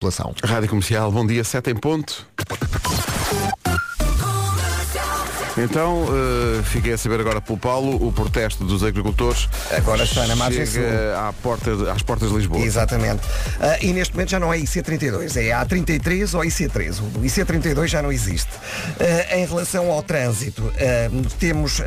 [0.00, 0.34] população.
[0.42, 2.26] Rádio Comercial, bom dia, 7 em ponto.
[5.56, 10.36] Então, uh, fiquei a saber agora pelo Paulo, o protesto dos agricultores Agora está na
[10.36, 10.82] margem sul.
[11.16, 12.64] à porta às portas de Lisboa.
[12.64, 13.22] Exatamente.
[13.60, 17.00] Ah, e neste momento já não é IC32, é A33 ou IC3.
[17.16, 18.50] O IC32 já não existe.
[18.98, 21.82] Ah, em relação ao trânsito, ah, temos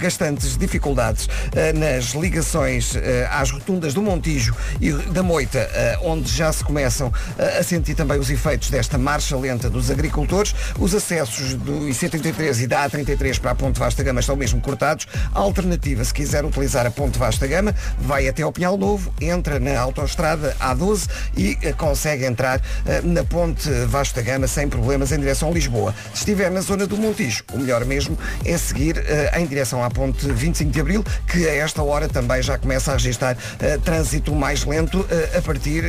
[0.00, 1.28] bastantes dificuldades
[1.74, 2.94] nas ligações
[3.30, 5.68] às rotundas do Montijo e da Moita,
[6.02, 10.54] onde já se começam a sentir também os efeitos desta marcha lenta dos agricultores.
[10.78, 15.06] Os acessos do IC33 e da A33 para a Ponte Vasta Gama estão mesmo cortados.
[15.34, 19.58] A alternativa, se quiser utilizar a Ponte Vasta Gama, vai até ao Pinhal Novo, entra
[19.58, 25.18] na autoestrada A12 e eh, consegue entrar eh, na Ponte Vasta Gama sem problemas em
[25.18, 25.94] direção a Lisboa.
[26.12, 29.88] Se estiver na zona do Montijo, o melhor mesmo é seguir eh, em direção à
[29.88, 33.36] Ponte 25 de Abril, que a esta hora também já começa a registrar
[33.84, 35.84] trânsito mais lento a partir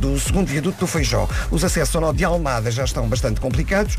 [0.00, 1.28] do segundo viaduto do Feijó.
[1.50, 3.96] Os acessos ao nó de Almada já estão bastante complicados.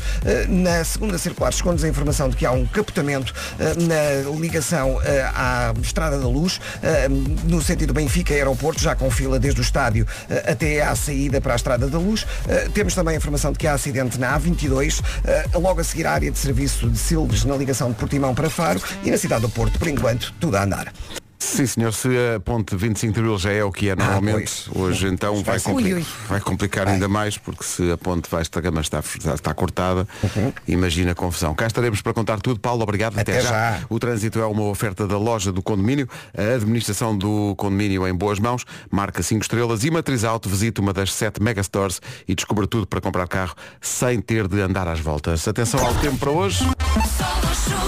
[0.48, 5.22] Na segunda circular chegou-nos a informação de que há um capotamento eh, na ligação eh,
[5.34, 7.08] à Estrada da Luz, eh,
[7.44, 10.06] no sentido Benfica-Aeroporto, já com fila desde o estádio
[10.46, 12.26] até à saída para a Estrada da Luz.
[12.74, 16.12] Temos também a informação de que há acidente na A22, eh, logo a seguir à
[16.12, 19.48] área de serviço de Silves, na ligação de Portimão para Faro e na cidade do
[19.48, 20.92] Porto, por enquanto, tudo a andar.
[21.38, 25.06] Sim, senhor, se a ponte 25 de Abril já é o que é normalmente, hoje
[25.06, 26.06] então vai, compli- Ui, ui.
[26.28, 30.52] vai complicar ainda mais, porque se a ponte Vasta Gama está, está, está cortada, Uhum.
[30.66, 31.54] imagina a confusão.
[31.54, 32.58] Cá estaremos para contar tudo.
[32.58, 33.18] Paulo, obrigado.
[33.18, 33.80] Até já.
[33.88, 38.38] O trânsito é uma oferta da loja do condomínio, a administração do condomínio em boas
[38.38, 42.86] mãos, marca 5 estrelas e Matriz Auto, visite uma das 7 megastores e descubra tudo
[42.86, 45.46] para comprar carro sem ter de andar às voltas.
[45.46, 46.64] Atenção ao tempo para hoje.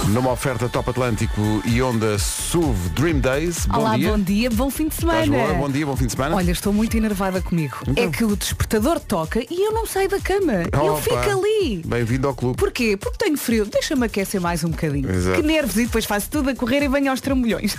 [0.09, 3.67] Numa oferta Top Atlântico e Onda SUV Dream Days.
[3.67, 4.11] Bom Olá, dia.
[4.11, 5.47] bom dia, bom fim de Estás semana.
[5.47, 5.59] boa?
[5.59, 6.35] Bom dia, bom fim de semana.
[6.35, 7.77] Olha, estou muito enervada comigo.
[7.87, 8.05] Então.
[8.05, 10.65] É que o despertador toca e eu não saio da cama.
[10.73, 11.83] eu Opa, fico ali.
[11.87, 12.57] Bem-vindo ao clube.
[12.57, 12.97] Porquê?
[12.97, 13.65] Porque tenho frio.
[13.65, 15.09] Deixa-me aquecer mais um bocadinho.
[15.09, 15.41] Exato.
[15.41, 17.77] Que nervos e depois faço tudo a correr e venho aos trambolhões.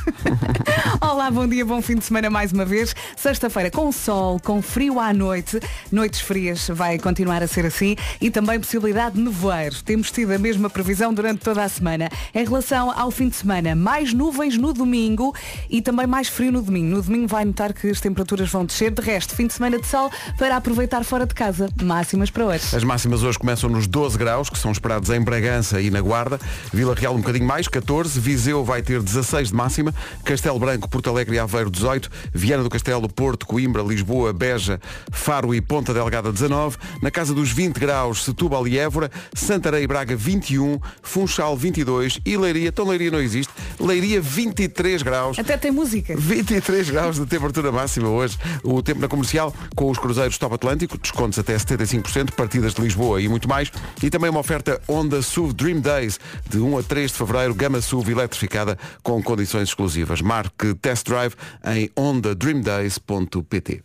[1.01, 2.95] Olá, bom dia, bom fim de semana mais uma vez.
[3.17, 5.59] Sexta-feira com sol, com frio à noite.
[5.91, 9.75] Noites frias vai continuar a ser assim e também possibilidade de nevoeiro.
[9.83, 12.09] Temos tido a mesma previsão durante toda a semana.
[12.33, 15.33] Em relação ao fim de semana, mais nuvens no domingo
[15.69, 16.95] e também mais frio no domingo.
[16.95, 18.91] No domingo vai notar que as temperaturas vão descer.
[18.91, 21.69] De resto, fim de semana de sol para aproveitar fora de casa.
[21.81, 22.75] Máximas para hoje.
[22.75, 26.39] As máximas hoje começam nos 12 graus, que são esperados em Bragança e na Guarda.
[26.73, 28.19] Vila Real um bocadinho mais, 14.
[28.19, 29.93] Viseu vai ter 16 de máxima.
[30.23, 32.09] Castelo Branco, Porto Alegre e Aveiro, 18.
[32.33, 34.79] Viana do Castelo, Porto, Coimbra, Lisboa, Beja,
[35.11, 36.77] Faro e Ponta Delgada, 19.
[37.01, 39.09] Na casa dos 20 graus, Setúbal e Évora.
[39.33, 40.79] Santarém e Braga, 21.
[41.01, 42.19] Funchal, 22.
[42.25, 43.51] E Leiria, então Leiria não existe.
[43.79, 45.38] Leiria, 23 graus.
[45.39, 46.17] Até tem música.
[46.17, 48.37] 23 graus de temperatura máxima hoje.
[48.61, 53.21] O tempo na comercial com os cruzeiros Top Atlântico, descontos até 75%, partidas de Lisboa
[53.21, 53.71] e muito mais.
[54.03, 56.19] E também uma oferta Honda SUV Dream Days,
[56.49, 60.21] de 1 a 3 de fevereiro, gama SUV eletrificada com condições exclusivas.
[60.21, 61.35] Marque Test Drive
[61.65, 63.81] em ondadreamdays.pt.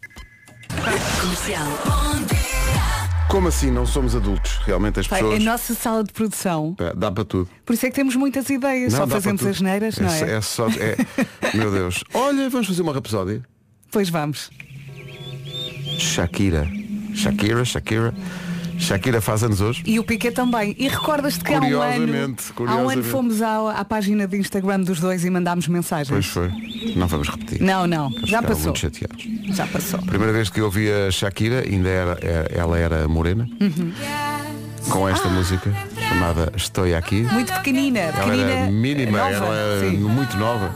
[3.35, 4.61] Como assim não somos adultos?
[4.65, 5.41] Realmente as Pai, pessoas...
[5.41, 6.73] a nossa sala de produção.
[6.75, 7.51] Pá, Dá para tudo.
[7.67, 8.93] Por isso é que temos muitas ideias.
[8.93, 10.35] Não, Só fazemos as neiras, não é?
[10.35, 10.69] É só...
[10.69, 10.97] É...
[11.53, 12.05] Meu Deus.
[12.15, 13.43] Olha, vamos fazer uma rapsódia.
[13.91, 14.51] Pois vamos.
[15.99, 16.65] Shakira.
[17.13, 18.15] Shakira, Shakira.
[18.79, 19.83] Shakira faz anos hoje.
[19.87, 20.75] E o Piquet também.
[20.79, 22.37] E recordas-te que há um ano,
[22.67, 26.09] há um ano fomos à, à página de Instagram dos dois e mandámos mensagens.
[26.09, 26.51] Pois foi.
[26.97, 27.63] Não vamos repetir.
[27.63, 28.11] Não, não.
[28.25, 28.65] Já passou.
[28.65, 29.27] muito chateados.
[29.55, 30.01] Já passou.
[30.03, 33.93] Primeira vez que eu ouvi a Shakira, ainda era, era- ela era morena, Uhum.
[34.91, 35.73] com esta música
[36.09, 37.23] chamada Estou Aqui.
[37.23, 38.01] Muito pequenina.
[38.01, 39.31] Ela pequenina era mínima, nova.
[39.33, 39.97] ela era Sim.
[39.99, 40.71] muito nova.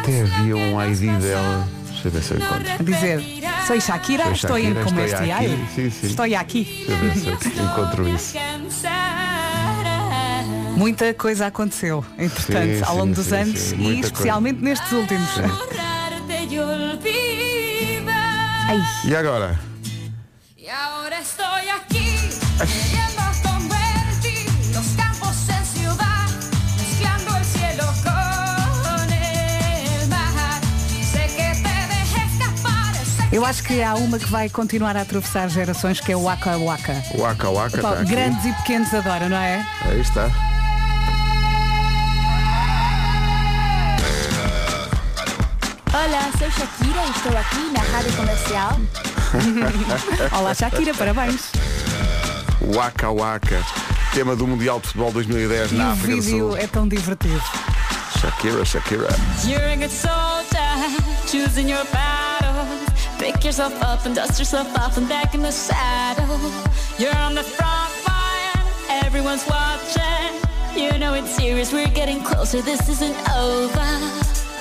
[0.00, 1.68] Até havia um ID dela.
[1.88, 2.72] Deixa eu ver se eu encontro.
[2.78, 3.20] A dizer,
[3.66, 6.06] soy Shakira, Soy estou em Shakira, como estoy este aquí.
[6.06, 6.84] Estou aqui.
[6.86, 8.34] Deixa eu ver se eu encontro isso.
[10.76, 14.62] Muita coisa aconteceu, entretanto, Sim, ao longo sim, dos sim, anos sim, e muita especialmente
[14.62, 15.28] nestes últimos.
[18.68, 19.58] Ai, E agora?
[20.56, 22.95] Y ahora estoy aquí,
[33.36, 36.56] eu acho que há uma que vai continuar a atravessar gerações que é o Waka
[36.56, 36.94] Waka.
[37.18, 38.10] Waka Waka Pá, está aqui.
[38.10, 39.62] grandes e pequenos adoram, não é?
[39.84, 40.30] Aí está.
[45.92, 48.76] Hola, soy Shakira y estoy aquí na Rádio Comercial.
[50.38, 51.52] Olá Shakira, parabéns.
[52.74, 53.62] Waka Waka.
[54.14, 56.56] Tema do Mundial de Futebol 2010 E na o África do vídeo Sul.
[56.56, 57.42] é tão divertido.
[58.18, 59.08] Shakira, Shakira.
[63.18, 66.38] Pick yourself up and dust yourself off and back in the saddle.
[66.98, 68.66] You're on the front line,
[69.04, 70.32] everyone's watching.
[70.76, 73.88] You know it's serious, we're getting closer, this isn't over.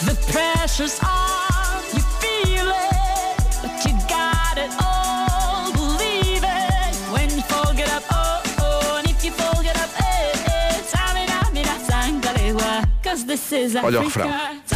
[0.07, 6.95] The pressure's on, you feel it, but you got it all, believe it.
[7.11, 10.81] When you fall, get up, oh, oh, and if you up, eh, eh.
[10.91, 14.74] Samina, mina, sangalewa, cause this is Africa.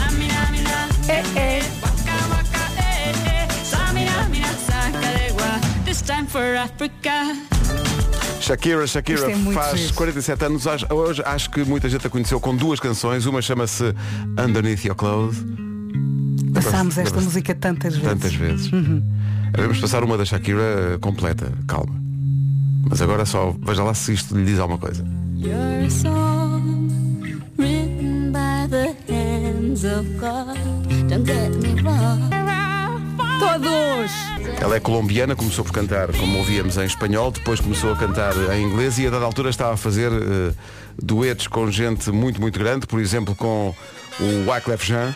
[6.30, 7.36] For Africa.
[8.42, 9.94] Shakira, Shakira é faz giro.
[9.96, 10.66] 47 anos.
[10.90, 13.26] Hoje- acho que muita gente a conheceu com duas canções.
[13.26, 13.94] Uma chama-se
[14.40, 15.44] Underneath Your Clothes.
[16.54, 17.26] Passámos esta Lembra-se?
[17.26, 18.10] música tantas vezes.
[18.10, 18.68] Tantas vezes.
[18.70, 20.62] Vamos passar uma da Shakira
[20.94, 21.94] eh, completa, calma.
[22.90, 25.06] Mas agora só veja lá se isto lhe diz alguma coisa.
[25.36, 25.88] You're
[33.40, 34.12] Todos!
[34.62, 38.64] Ela é colombiana, começou por cantar, como ouvíamos, em espanhol, depois começou a cantar em
[38.64, 40.54] inglês e a dada altura estava a fazer eh,
[41.02, 43.74] duetos com gente muito, muito grande, por exemplo com
[44.20, 45.16] o Wyclef Jean.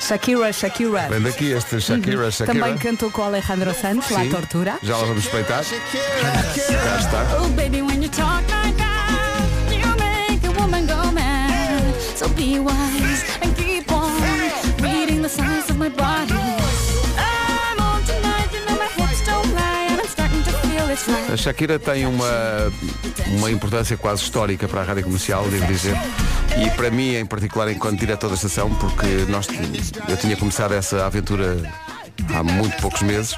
[0.00, 1.08] Shakira, Shakira.
[1.08, 2.58] Vem daqui este Shakira, Shakira.
[2.58, 4.30] Também cantou com o Alejandro Santos, La Sim.
[4.30, 4.78] Tortura.
[4.82, 5.64] Já lá vamos respeitar.
[5.64, 7.38] Cá está.
[7.40, 11.82] Oh, baby, when you talk like that, you make a woman go mad.
[12.16, 14.12] So be wise and keep on
[14.82, 16.35] reading the signs of my body.
[21.32, 22.72] A Shakira tem uma,
[23.38, 25.96] uma importância quase histórica para a rádio comercial, devo dizer.
[26.64, 29.46] E para mim, em particular, enquanto diretor da estação, porque nós,
[30.08, 31.56] eu tinha começado essa aventura
[32.34, 33.34] há muito poucos meses.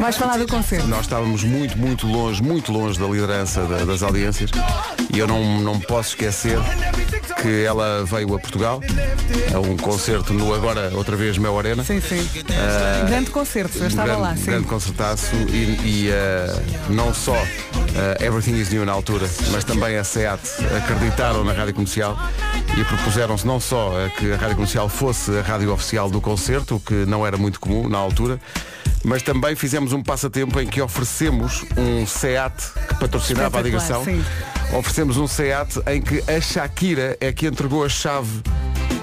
[0.00, 0.86] Vais falar do concerto.
[0.86, 4.50] Nós estávamos muito, muito longe, muito longe da liderança da- das audiências
[5.12, 6.58] e eu não, não posso esquecer
[7.42, 8.80] que ela veio a Portugal
[9.54, 11.84] a um concerto no agora outra vez Mel Arena.
[11.84, 12.28] Sim, sim.
[13.08, 14.44] grande concerto, eu estava grande, lá, sim.
[14.46, 16.54] grande concertaço e, e, eh,
[16.90, 20.40] não só eh, Everything is New na altura, mas também a SEAT
[20.76, 22.18] acreditaram na rádio comercial
[22.76, 26.76] e propuseram-se não só a que a rádio comercial fosse a rádio oficial do concerto,
[26.76, 28.38] o que não era muito comum na altura,
[29.02, 32.54] mas também fizemos um passatempo em que oferecemos um SEAT
[32.88, 34.04] que patrocinava a digressão.
[34.04, 34.22] sim.
[34.76, 38.42] Oferecemos um SEAT em que a Shakira é que entregou a chave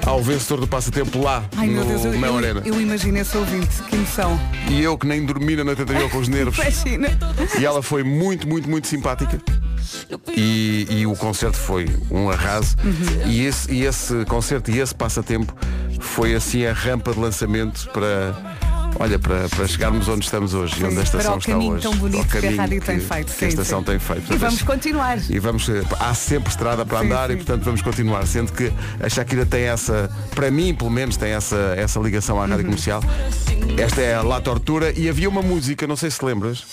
[0.05, 2.61] ao vencedor do passatempo lá Ai meu no Deus, eu, Mel eu, Arena.
[2.65, 4.39] eu imagino esse ouvinte, que emoção.
[4.69, 6.57] E eu que nem dormi na noite anterior com os nervos.
[6.59, 7.07] Imagina.
[7.57, 9.41] E ela foi muito, muito, muito simpática.
[10.35, 12.75] E, e o concerto foi um arraso.
[12.83, 13.27] Uhum.
[13.31, 15.53] E, esse, e esse concerto e esse passatempo
[15.99, 18.33] foi assim a rampa de lançamento para.
[18.99, 21.73] Olha, para, para chegarmos onde estamos hoje e onde a Para estação o está caminho
[21.73, 21.81] hoje.
[21.81, 23.25] tão bonito que a caminho rádio tem que- feito.
[23.25, 23.85] Que a sim, estação sim.
[23.85, 24.31] tem feito.
[24.33, 25.17] E vamos continuar.
[25.31, 28.23] e vamos, eh, há sempre estrada para Sim, andar e portanto vamos continuar.
[28.27, 28.71] Sendo que
[29.01, 32.49] a Shakira tem essa, para mim pelo menos, tem essa, essa ligação à Uhum.
[32.51, 33.03] rádio comercial.
[33.79, 36.63] Esta é a La Tortura e havia uma música, não sei se lembras,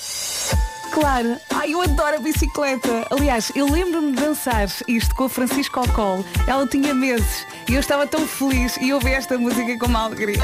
[0.91, 1.37] Claro.
[1.51, 3.07] Ai, eu adoro a bicicleta.
[3.11, 6.25] Aliás, eu lembro-me de dançar isto com a Francisca ao colo.
[6.47, 10.41] Ela tinha meses e eu estava tão feliz e ouvi esta música com uma alegria.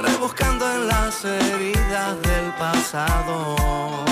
[0.00, 4.07] Rebuscando en las heridas del pasado.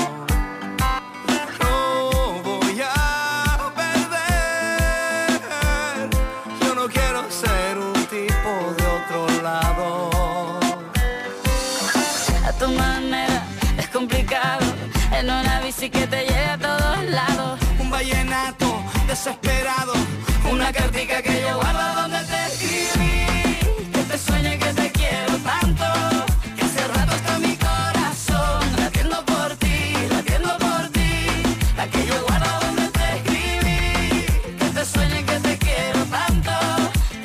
[15.40, 17.60] Una bici que te lleve a todos lados.
[17.78, 19.92] Un vallenato desesperado,
[20.50, 23.90] una cartica que yo guardo donde te escribí.
[23.92, 25.84] Que te sueñe que te quiero tanto.
[26.56, 29.78] Que hace rato está mi corazón latiendo por ti,
[30.10, 31.12] latiendo por ti.
[31.76, 34.26] La que yo guardo donde te escribí.
[34.58, 36.52] Que te sueñe que te quiero tanto.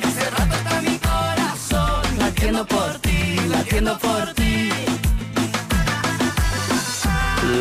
[0.00, 4.41] Que hace rato está mi corazón latiendo por ti, latiendo por ti.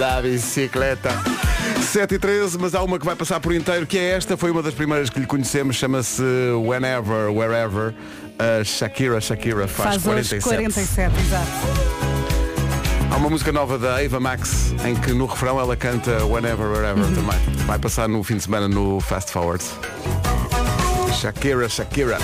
[0.02, 1.12] La Bicicleta.
[1.80, 4.50] 7 e 13, mas há uma que vai passar por inteiro, que é esta, foi
[4.50, 6.24] uma das primeiras que lhe conhecemos, chama-se
[6.66, 7.94] Whenever, Wherever.
[8.40, 10.44] A Shakira, Shakira faz, Faz hoje 47.
[10.44, 11.46] 47, exato.
[13.12, 17.04] Há uma música nova da Ava Max em que no refrão ela canta Whenever, Wherever
[17.06, 17.14] Uhum.
[17.14, 17.40] também.
[17.68, 19.64] Vai passar no fim de semana no Fast Forward.
[21.22, 22.18] Shakira, Shakira.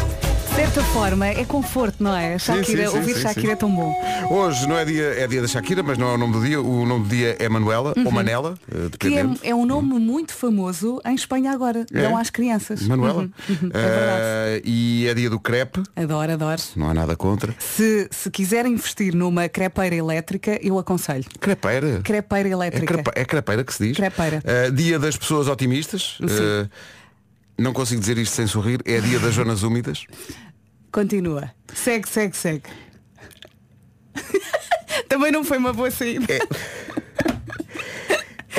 [0.57, 2.37] De certa forma, é conforto, não é?
[2.39, 3.93] Shakira, sim, sim, ouvir sim, Shakira é tão bom.
[4.31, 6.59] Hoje não é dia, é dia da Shakira, mas não é o nome do dia.
[6.59, 8.89] O nome do dia é Manuela ou Manela, eh, Uhum.
[8.89, 9.39] Que dependendo.
[9.43, 11.85] é, é um nome muito famoso em Espanha agora.
[11.93, 12.01] É?
[12.01, 12.81] Não às crianças.
[12.87, 13.21] Manuela.
[13.21, 14.57] Uhum, uhum, é.
[14.57, 16.61] Eh, e é dia do crepe, Adoro, adoro.
[16.75, 17.53] não há nada contra.
[17.59, 21.25] Se, se quiserem investir numa crepeira elétrica, eu aconselho.
[21.39, 22.01] Crepeira.
[22.03, 22.93] Crepeira É, elétrica.
[22.95, 23.97] crepe- é crepeira que se diz.
[23.97, 24.41] Crepeira.
[24.43, 26.17] Eh, dia das pessoas otimistas.
[26.23, 26.67] Eh,
[27.59, 30.05] não consigo dizer isto sem sorrir, é dia das zonas úmidas.
[30.91, 31.51] Continua.
[31.73, 32.63] Segue, segue, segue.
[35.09, 36.25] Também não foi uma boa saída.
[36.33, 36.39] É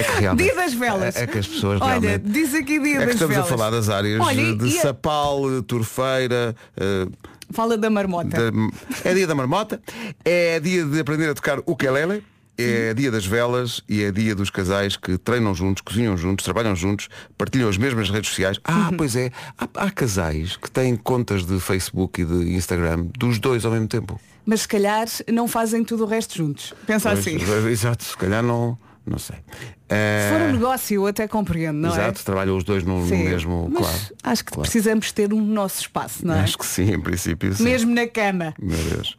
[0.02, 1.16] que realmente- Dia das velas.
[1.16, 2.30] É, é que as pessoas Olha, realmente.
[2.30, 3.50] diz aqui dia É das estamos velas.
[3.52, 7.06] a falar das áreas Olha, de a- Sapal, Torfeira, eh,
[7.50, 8.50] Fala da marmota.
[8.50, 8.58] da-
[9.04, 9.80] é dia da marmota,
[10.24, 12.22] é dia de aprender a tocar o ukulele,
[12.62, 16.74] é dia das velas e é dia dos casais que treinam juntos, cozinham juntos, trabalham
[16.74, 18.58] juntos, partilham as mesmas redes sociais.
[18.64, 23.38] Ah, pois é, há, há casais que têm contas de Facebook e de Instagram dos
[23.38, 24.20] dois ao mesmo tempo.
[24.44, 26.72] Mas se calhar não fazem tudo o resto juntos.
[26.86, 27.36] Pensa assim.
[27.70, 29.36] Exato, se calhar não, não sei.
[29.36, 33.00] Se Eh, for um negócio, eu até compreendo, não Exato, trabalham os dois no, é?
[33.00, 33.24] no Sim.
[33.24, 33.98] mesmo, Mas claro.
[34.22, 34.62] acho que claro.
[34.70, 36.40] precisamos ter um nosso espaço, não é?
[36.40, 37.54] Acho que sim, em princípio.
[37.54, 37.62] Sim.
[37.64, 38.54] Mesmo na cama.
[38.60, 39.16] Meu Deus.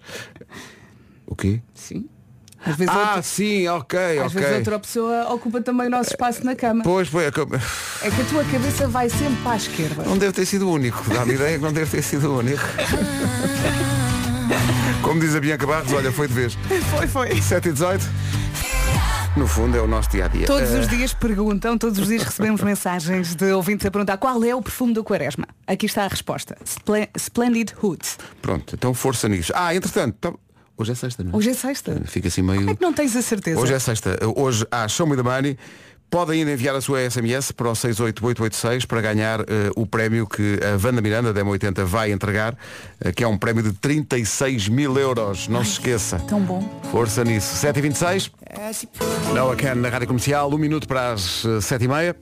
[1.27, 1.61] O quê?
[1.73, 2.07] Sim.
[2.65, 4.41] Às vezes, Ah, outra, sim, ok, às ok.
[4.41, 6.83] vezes outra pessoa ocupa também o nosso espaço na cama.
[6.83, 10.03] Pois, pois, é que- É que a tua cabeça vai sempre para a esquerda.
[10.03, 11.03] não deve ter sido o único.
[11.09, 12.61] Dá-me ideia que não deve ter sido o único.
[15.01, 16.57] Como diz a Bianca Barros, olha, foi de vez.
[16.97, 17.41] Foi, foi.
[17.41, 18.05] 7 e 18.
[19.37, 20.45] No fundo é o nosso dia a dia.
[20.47, 24.53] Todos os dias perguntam, todos os dias recebemos mensagens de ouvintes a perguntar qual é
[24.53, 25.47] o perfume do Quaresma.
[25.65, 26.57] Aqui está a resposta.
[26.65, 28.17] Splen- Splendid Hoods.
[28.41, 29.53] Pronto, então força nisso.
[29.55, 30.37] Ah, entretanto,
[30.79, 31.35] hoje é sexta, não é?
[31.35, 32.01] Hoje é sexta.
[32.05, 32.59] Fica assim meio.
[32.59, 33.59] Como é que não tens a certeza?
[33.59, 34.17] Hoje é sexta.
[34.35, 35.57] Hoje há Show Me the Money.
[36.09, 40.59] Podem ainda enviar a sua SMS para o 68886 para ganhar eh, o prémio que
[40.63, 42.57] a Wanda Miranda, da M80, vai entregar,
[42.99, 45.47] eh, que é um prémio de 36 mil euros.
[45.47, 46.17] Não se esqueça.
[46.27, 46.67] Tão bom.
[46.91, 47.63] Força nisso.
[47.63, 48.31] 7h26.
[49.35, 50.51] Noah Can na Rádio Comercial.
[50.51, 52.15] Um minuto para as eh, 7h30.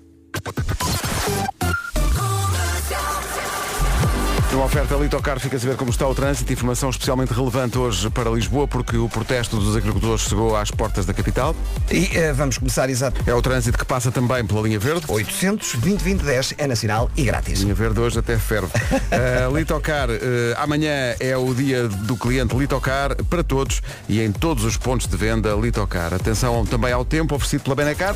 [4.57, 6.51] Numa oferta Litocar fica a saber como está o trânsito.
[6.51, 11.13] Informação especialmente relevante hoje para Lisboa, porque o protesto dos agricultores chegou às portas da
[11.13, 11.55] capital.
[11.91, 13.21] E eh, vamos começar exato.
[13.27, 15.05] É o trânsito que passa também pela linha verde.
[15.07, 17.61] 800 2010 é nacional e grátis.
[17.61, 18.65] Linha verde hoje até ferve.
[18.65, 20.13] Uh, Litocar, uh,
[20.57, 25.15] amanhã é o dia do cliente Litocar para todos e em todos os pontos de
[25.15, 26.15] venda Litocar.
[26.15, 28.15] Atenção também ao tempo oferecido pela Benacar.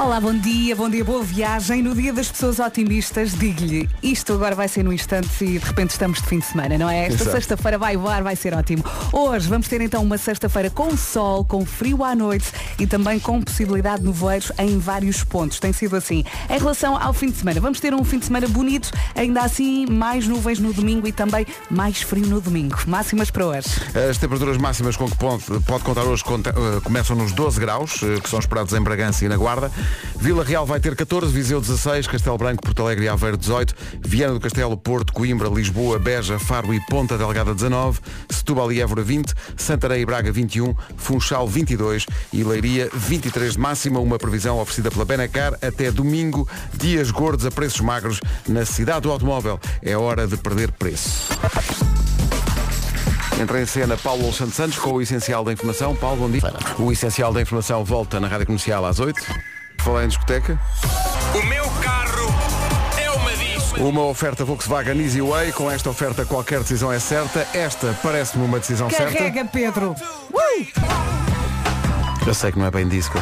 [0.00, 1.82] Olá, bom dia, bom dia, boa viagem.
[1.82, 5.90] No dia das pessoas otimistas, digo-lhe, isto agora vai ser no instante e de repente
[5.90, 7.06] estamos de fim de semana, não é?
[7.06, 8.84] Esta sexta-feira vai voar, vai ser ótimo.
[9.12, 12.46] Hoje vamos ter então uma sexta-feira com sol, com frio à noite
[12.78, 15.58] e também com possibilidade de nevoeiros em vários pontos.
[15.58, 16.24] Tem sido assim.
[16.48, 19.84] Em relação ao fim de semana, vamos ter um fim de semana bonito, ainda assim
[19.86, 22.78] mais nuvens no domingo e também mais frio no domingo.
[22.86, 23.68] Máximas para hoje.
[24.08, 28.00] As temperaturas máximas com que pode, pode contar hoje conta- uh, começam nos 12 graus,
[28.02, 29.70] uh, que são esperados em Bragança e na Guarda.
[30.20, 34.34] Vila Real vai ter 14, Viseu 16, Castelo Branco, Porto Alegre e Aveiro 18, Viana
[34.34, 39.32] do Castelo, Porto, Coimbra, Lisboa, Beja, Faro e Ponta Delgada 19, Setúbal e Évora 20,
[39.56, 45.04] Santarém e Braga 21, Funchal 22 e Leiria 23 de máxima, uma previsão oferecida pela
[45.04, 49.60] Benacar até domingo, dias gordos a preços magros na cidade do automóvel.
[49.80, 51.28] É hora de perder preço.
[53.40, 55.94] Entra em cena Paulo Santos Santos com o Essencial da Informação.
[55.94, 56.42] Paulo, bom dia.
[56.76, 59.57] O Essencial da Informação volta na Rádio Comercial às 8.
[59.88, 60.60] Falar em discoteca.
[61.34, 62.28] O meu carro
[63.00, 63.80] é uma disco.
[63.82, 65.52] Uma oferta Volkswagen Easy Way.
[65.52, 67.46] Com esta oferta qualquer decisão é certa.
[67.54, 69.14] Esta parece-me uma decisão certa.
[69.14, 69.94] Carrega, Pedro!
[72.26, 73.16] Eu sei que não é bem disco,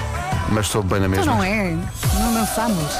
[0.50, 1.34] mas soube bem na Então mesma.
[1.36, 1.70] não é,
[2.18, 2.92] não lançamos.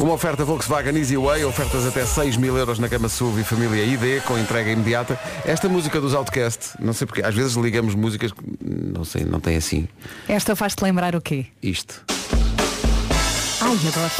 [0.00, 3.84] Uma oferta Volkswagen Easy Way, ofertas até 6 mil euros na cama SUV e família
[3.84, 5.18] ID, com entrega imediata.
[5.44, 9.40] Esta música dos Outcast, não sei porque, às vezes ligamos músicas que não sei, não
[9.40, 9.86] tem assim
[10.28, 11.46] Esta faz-te lembrar o quê?
[11.62, 12.02] isto.
[13.60, 14.12] Ai, adoro.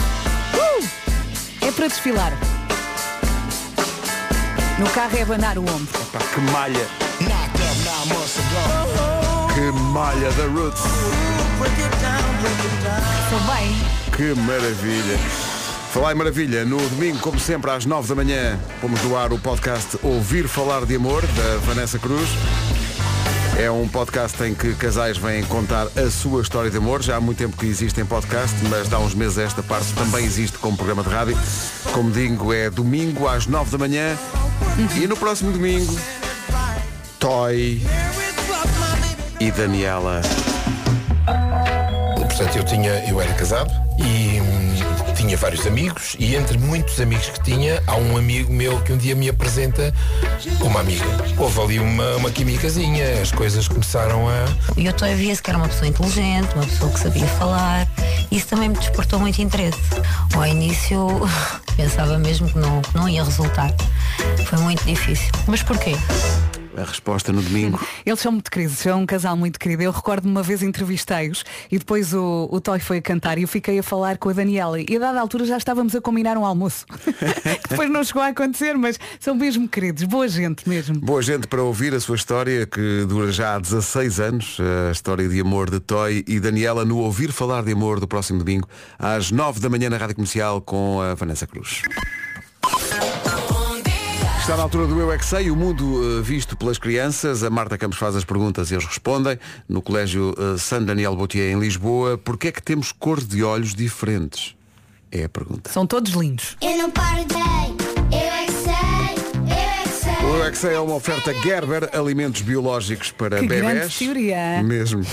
[0.54, 1.66] Uh!
[1.66, 2.32] É para desfilar.
[4.78, 6.00] No carro é abanar o ombro.
[6.12, 6.86] Pá, que malha!
[9.54, 10.82] Que malha da Roots!
[13.24, 13.76] Estou bem.
[14.16, 15.49] Que maravilha!
[15.92, 19.98] Falar em maravilha, no domingo, como sempre, às 9 da manhã, vamos doar o podcast
[20.04, 22.28] Ouvir Falar de Amor, da Vanessa Cruz.
[23.58, 27.02] É um podcast em que casais vêm contar a sua história de amor.
[27.02, 30.24] Já há muito tempo que existe em podcast, mas dá uns meses esta parte também
[30.24, 31.36] existe como programa de rádio.
[31.92, 34.16] Como digo, é domingo às 9 da manhã.
[34.96, 35.98] E no próximo domingo,
[37.18, 37.82] Toy
[39.40, 40.22] e Daniela.
[42.14, 44.49] Portanto, eu tinha, eu era casado e
[45.30, 48.96] tinha vários amigos e entre muitos amigos que tinha, há um amigo meu que um
[48.96, 49.94] dia me apresenta
[50.60, 51.04] uma amiga.
[51.38, 54.46] Houve ali uma, uma quimicazinha, as coisas começaram a.
[54.76, 57.86] E eu também via-se que era uma pessoa inteligente, uma pessoa que sabia falar.
[58.32, 59.78] Isso também me despertou muito interesse.
[60.34, 61.06] Ao início
[61.76, 63.72] pensava mesmo que não, não ia resultar.
[64.46, 65.30] Foi muito difícil.
[65.46, 65.94] Mas porquê?
[66.80, 67.78] A resposta no domingo.
[68.06, 69.82] Eles são muito queridos, são um casal muito querido.
[69.82, 73.48] Eu recordo uma vez entrevistei-os e depois o, o Toy foi a cantar e eu
[73.48, 76.44] fiquei a falar com a Daniela e a dada altura já estávamos a combinar um
[76.44, 76.86] almoço.
[77.68, 80.98] depois não chegou a acontecer, mas são mesmo queridos, boa gente mesmo.
[80.98, 84.58] Boa gente para ouvir a sua história que dura já há 16 anos,
[84.88, 88.38] a história de amor de Toy e Daniela no Ouvir Falar de Amor do próximo
[88.38, 88.68] domingo,
[88.98, 91.82] às 9 da manhã na Rádio Comercial com a Vanessa Cruz.
[94.40, 97.44] Está na altura do Eu é que Sei, o mundo eh, visto pelas crianças.
[97.44, 99.38] A Marta Campos faz as perguntas e eles respondem.
[99.68, 103.74] No Colégio eh, San Daniel Bautier em Lisboa, porquê é que temos cores de olhos
[103.74, 104.56] diferentes?
[105.12, 105.70] É a pergunta.
[105.70, 106.56] São todos lindos.
[106.60, 108.74] Eu não paro de eu é que sei,
[109.46, 110.24] eu é.
[110.24, 113.98] O Eu é é uma oferta Gerber, alimentos biológicos para Que grande bebés.
[113.98, 114.62] teoria.
[114.64, 115.04] Mesmo.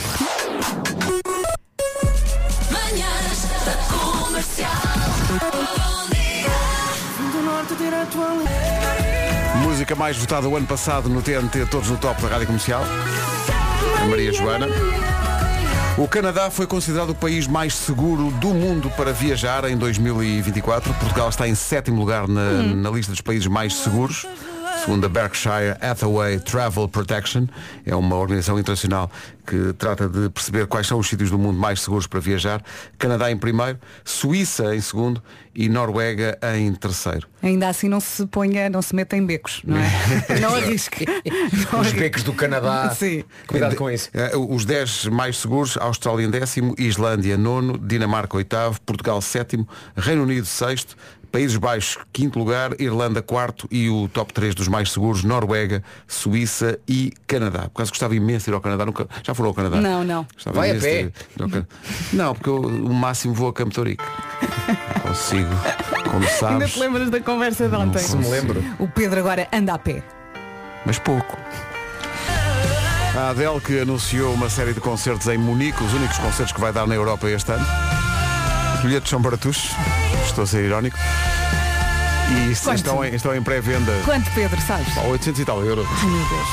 [2.71, 4.87] Manhãs da Comercial.
[9.77, 12.83] Música mais votada o ano passado no TNT, todos no top da Rádio Comercial.
[14.01, 14.65] A Maria Joana.
[15.95, 20.91] O Canadá foi considerado o país mais seguro do mundo para viajar em 2024.
[20.95, 24.25] Portugal está em sétimo lugar na, na lista dos países mais seguros.
[24.83, 27.47] Segundo a Berkshire Hathaway Travel Protection,
[27.85, 29.11] é uma organização internacional
[29.45, 32.61] que trata de perceber quais são os sítios do mundo mais seguros para viajar.
[32.97, 35.21] Canadá em primeiro, Suíça em segundo
[35.55, 37.27] e Noruega em terceiro.
[37.41, 39.89] Ainda assim não se ponha, não se meta em becos, não é?
[40.39, 41.05] não arrisque.
[41.71, 42.89] Não Os becos do Canadá.
[42.93, 43.23] Sim.
[43.47, 44.09] Cuidado com isso.
[44.13, 50.23] Eh, Os 10 mais seguros, Austrália em décimo, Islândia nono, Dinamarca oitavo, Portugal sétimo, Reino
[50.23, 50.95] Unido sexto,
[51.31, 56.79] Países Baixos quinto lugar, Irlanda quarto e o top 3 dos mais seguros, Noruega, Suíça
[56.87, 57.69] e Canadá.
[57.69, 59.79] Por acaso gostava imenso de ir ao Canadá, nunca, já foram ao Canadá?
[59.81, 60.25] Não, não.
[60.33, 61.11] Gostava Vai a pé.
[62.13, 64.03] Não, porque eu, o máximo vou a Campo Torico.
[65.01, 65.49] Consigo,
[66.03, 67.99] como Ainda sabes, te lembras da conversa de ontem?
[67.99, 68.63] Se me lembro.
[68.79, 70.03] O Pedro agora anda a pé.
[70.85, 71.37] mas pouco.
[73.15, 76.71] A Adele que anunciou uma série de concertos em Munique, os únicos concertos que vai
[76.71, 77.65] dar na Europa este ano.
[78.75, 79.71] Os bilhetes são baratos,
[80.29, 80.97] estou a ser irónico.
[82.29, 82.75] E Quanto?
[82.77, 84.97] estão em, estão em pré-venda Quanto, Pedro, sabes?
[84.97, 85.87] a 800 e tal euros.
[85.89, 86.47] Ai, meu Deus.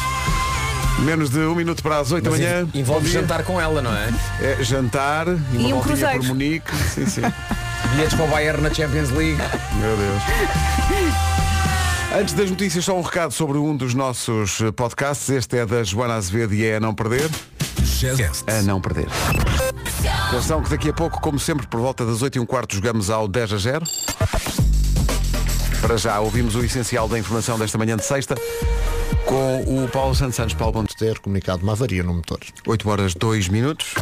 [1.00, 2.68] Menos de um minuto para as 8 da manhã.
[2.72, 4.08] en- envolve jantar com ela, não é?
[4.40, 6.18] É jantar e uma E um voltinha cruzeiro.
[6.20, 6.76] por Munique.
[6.94, 7.22] Sim, sim.
[7.90, 9.36] Bilhetes para o Bayern na Champions League.
[9.80, 10.22] Meu Deus.
[12.16, 15.28] Antes das notícias, só um recado sobre um dos nossos podcasts.
[15.30, 17.28] Este é da Joana Azevedo e é a não perder.
[18.46, 19.08] A não perder.
[20.34, 23.08] Atenção que daqui a pouco, como sempre, por volta das 8 e um quarto, jogamos
[23.08, 23.84] ao 10 a 0.
[25.80, 28.34] Para já, ouvimos o essencial da informação desta manhã de sexta
[29.26, 30.54] com o Paulo Santos Santos.
[30.54, 32.40] Paulo, bom ter comunicado uma avaria no motor.
[32.66, 33.94] 8 horas 2 minutos.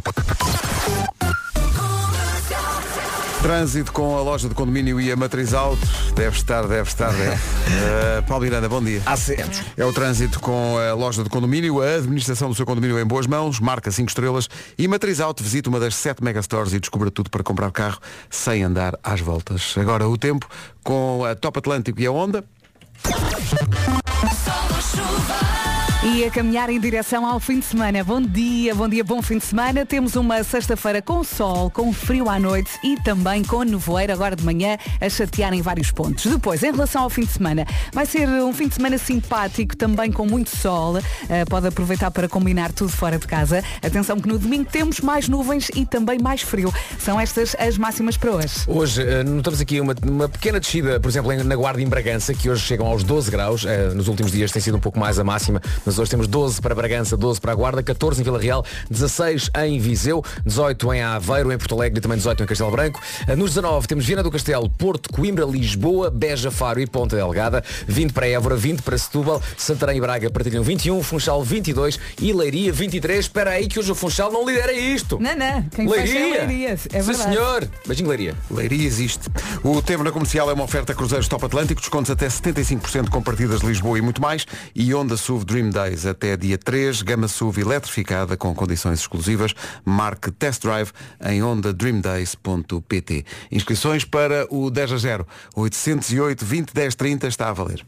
[3.42, 5.82] Trânsito com a loja de condomínio e a matriz alto.
[6.14, 7.34] Deve estar, deve estar, deve.
[7.34, 9.02] Uh, Paulo Miranda, bom dia.
[9.04, 9.60] Acertos.
[9.76, 13.26] É o trânsito com a loja de condomínio, a administração do seu condomínio em boas
[13.26, 17.30] mãos, marca 5 estrelas e matriz alto, visita uma das 7 megastores e descubra tudo
[17.30, 17.98] para comprar carro
[18.30, 19.74] sem andar às voltas.
[19.76, 20.48] Agora o tempo
[20.84, 22.44] com a Top Atlântico e a Onda.
[26.04, 28.02] E a caminhar em direção ao fim de semana.
[28.02, 29.86] Bom dia, bom dia, bom fim de semana.
[29.86, 34.44] Temos uma sexta-feira com sol, com frio à noite e também com nevoeiro agora de
[34.44, 36.26] manhã a chatear em vários pontos.
[36.26, 40.10] Depois, em relação ao fim de semana, vai ser um fim de semana simpático, também
[40.10, 40.96] com muito sol.
[40.98, 41.02] Uh,
[41.48, 43.62] pode aproveitar para combinar tudo fora de casa.
[43.80, 46.74] Atenção que no domingo temos mais nuvens e também mais frio.
[46.98, 48.54] São estas as máximas para hoje.
[48.66, 52.34] Hoje eh, notamos aqui uma, uma pequena descida, por exemplo, em- na Guarda em Bragança,
[52.34, 53.64] que hoje chegam aos 12 graus.
[53.64, 56.60] Eh, nos últimos dias tem sido um pouco mais a máxima, mas hoje temos 12
[56.60, 61.02] para Bragança, 12 para a Guarda, 14 em Vila Real, 16 em Viseu, 18 em
[61.02, 63.00] Aveiro, em Porto Alegre e também 18 em Castelo Branco.
[63.26, 67.62] Eh, nos 19 temos Viana do Castelo, Porto, Coimbra, Lisboa, Beja, Faro e Ponta Delgada,
[67.86, 72.72] 20 para Évora, 20 para Setúbal, Santarém e Braga partilham 21, Funchal 22 e Leiria
[72.72, 73.20] 23.
[73.20, 75.18] Espera aí que hoje o Funchal não lidera isto.
[75.20, 75.62] Não, não.
[75.74, 76.78] Quem fecha é Leiria.
[76.92, 77.68] É Sim, senhor.
[77.86, 78.34] Beijinho, Leiria.
[78.50, 79.28] Leiria existe.
[79.62, 83.60] O tempo na comercial é uma oferta Cruzeiros Top Atlântico, descontos até 75% com partidas
[83.60, 84.46] de Lisboa e muito mais.
[84.74, 89.52] E Honda SUV Dream Até dia 3, gama SUV eletrificada com condições exclusivas.
[89.84, 90.90] Marque Test Drive
[91.24, 93.24] em ondadreamdays.pt.
[93.50, 95.26] Inscrições para o 10 a 0.
[95.56, 97.84] 808 20 10 30 está a valer.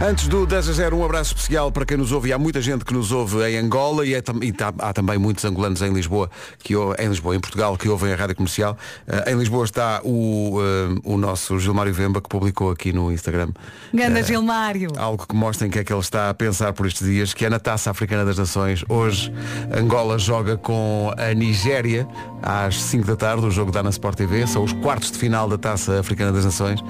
[0.00, 2.28] Antes do 10 a 0, um abraço especial para quem nos ouve.
[2.28, 5.16] E há muita gente que nos ouve em Angola e, é e tá- há também
[5.18, 8.76] muitos angolanos em Lisboa, que, em Lisboa, em Portugal, que ouvem a rádio comercial.
[9.06, 13.50] Eh, em Lisboa está o, eh, o nosso Gilmário Vemba, que publicou aqui no Instagram
[13.94, 14.90] Ganda Gilmário.
[14.96, 17.44] algo que mostra em que é que ele está a pensar por estes dias, que
[17.44, 18.84] é na Taça Africana das Nações.
[18.88, 19.32] Hoje,
[19.74, 22.06] Angola joga com a Nigéria
[22.42, 25.48] às 5 da tarde, o jogo dá na Sport TV, são os quartos de final
[25.48, 26.80] da Taça Africana das Nações.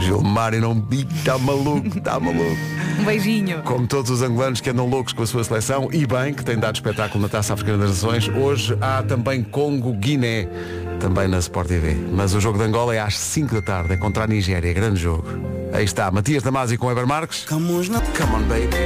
[0.00, 2.56] Gilmar e não bico, está maluco, está maluco.
[3.00, 3.62] Um beijinho.
[3.62, 6.58] Como todos os angolanos que andam loucos com a sua seleção e bem, que tem
[6.58, 10.48] dado espetáculo na Taça Africana das Nações, hoje há também Congo-Guiné,
[11.00, 11.96] também na Sport TV.
[12.12, 15.00] Mas o jogo de Angola é às 5 da tarde, é contra a Nigéria, grande
[15.00, 15.26] jogo.
[15.72, 17.44] Aí está, Matias Damasio com Eber Marques.
[18.16, 18.76] Come on, baby.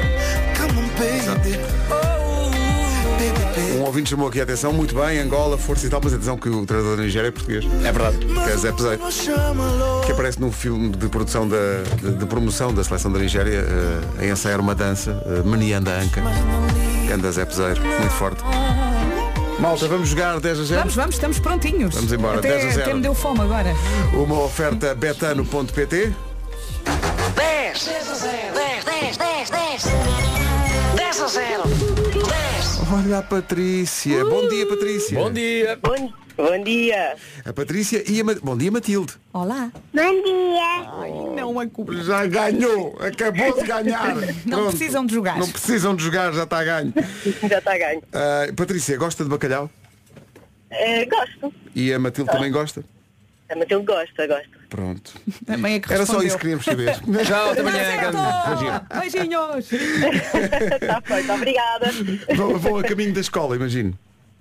[3.82, 6.48] Um ouvinte chamou aqui a atenção, muito bem, Angola, força e tal, mas atenção que
[6.48, 7.64] o treinador da Nigéria é português.
[7.84, 8.16] É verdade.
[8.18, 9.00] Que é Zé Peseiro.
[10.06, 11.56] Que aparece num filme de produção da,
[12.00, 13.66] de, de promoção da seleção da Nigéria
[14.18, 16.22] eh, a ensaiar uma dança, uh, Manianda Anca.
[17.04, 18.40] Que anda Zé Peseiro, muito forte.
[19.58, 20.78] Malta, vamos jogar 10 a 0?
[20.78, 21.92] Vamos, vamos, estamos prontinhos.
[21.96, 22.82] Vamos embora, Até, 10 a 0.
[22.82, 23.74] até me deu fome agora.
[24.14, 26.12] Uma oferta betano.pt
[27.34, 29.82] 10 10 a 0 10 10 10 10
[30.94, 31.91] 10 a 0 10
[32.92, 34.24] Olha a Patrícia.
[34.24, 35.18] Bom dia, Patrícia.
[35.18, 35.78] Bom dia.
[35.82, 37.16] Bom, bom dia.
[37.44, 39.14] A Patrícia e a Ma- Bom dia, Matilde.
[39.32, 39.70] Olá.
[39.94, 41.34] Bom dia.
[41.36, 41.94] Não a culpa.
[41.94, 44.14] Já ganhou, acabou de ganhar.
[44.44, 44.76] Não Pronto.
[44.76, 45.38] precisam de jogar.
[45.38, 46.92] Não precisam de jogar, já está ganho.
[47.48, 48.02] Já está ganho.
[48.12, 49.70] Ah, Patrícia, gosta de bacalhau?
[50.70, 51.52] Eh, gosto.
[51.74, 52.84] E a Matilde também gosta?
[53.54, 54.48] A Matilde gosta, gosta.
[54.70, 55.12] Pronto.
[55.44, 56.94] Também é que Era só isso que queríamos saber.
[57.26, 57.82] Tchau, até amanhã.
[57.82, 59.00] Acertou!
[59.00, 59.72] Beijinhos.
[59.72, 61.86] Está feito, obrigada.
[62.34, 63.96] vão, vão a caminho da escola, imagino.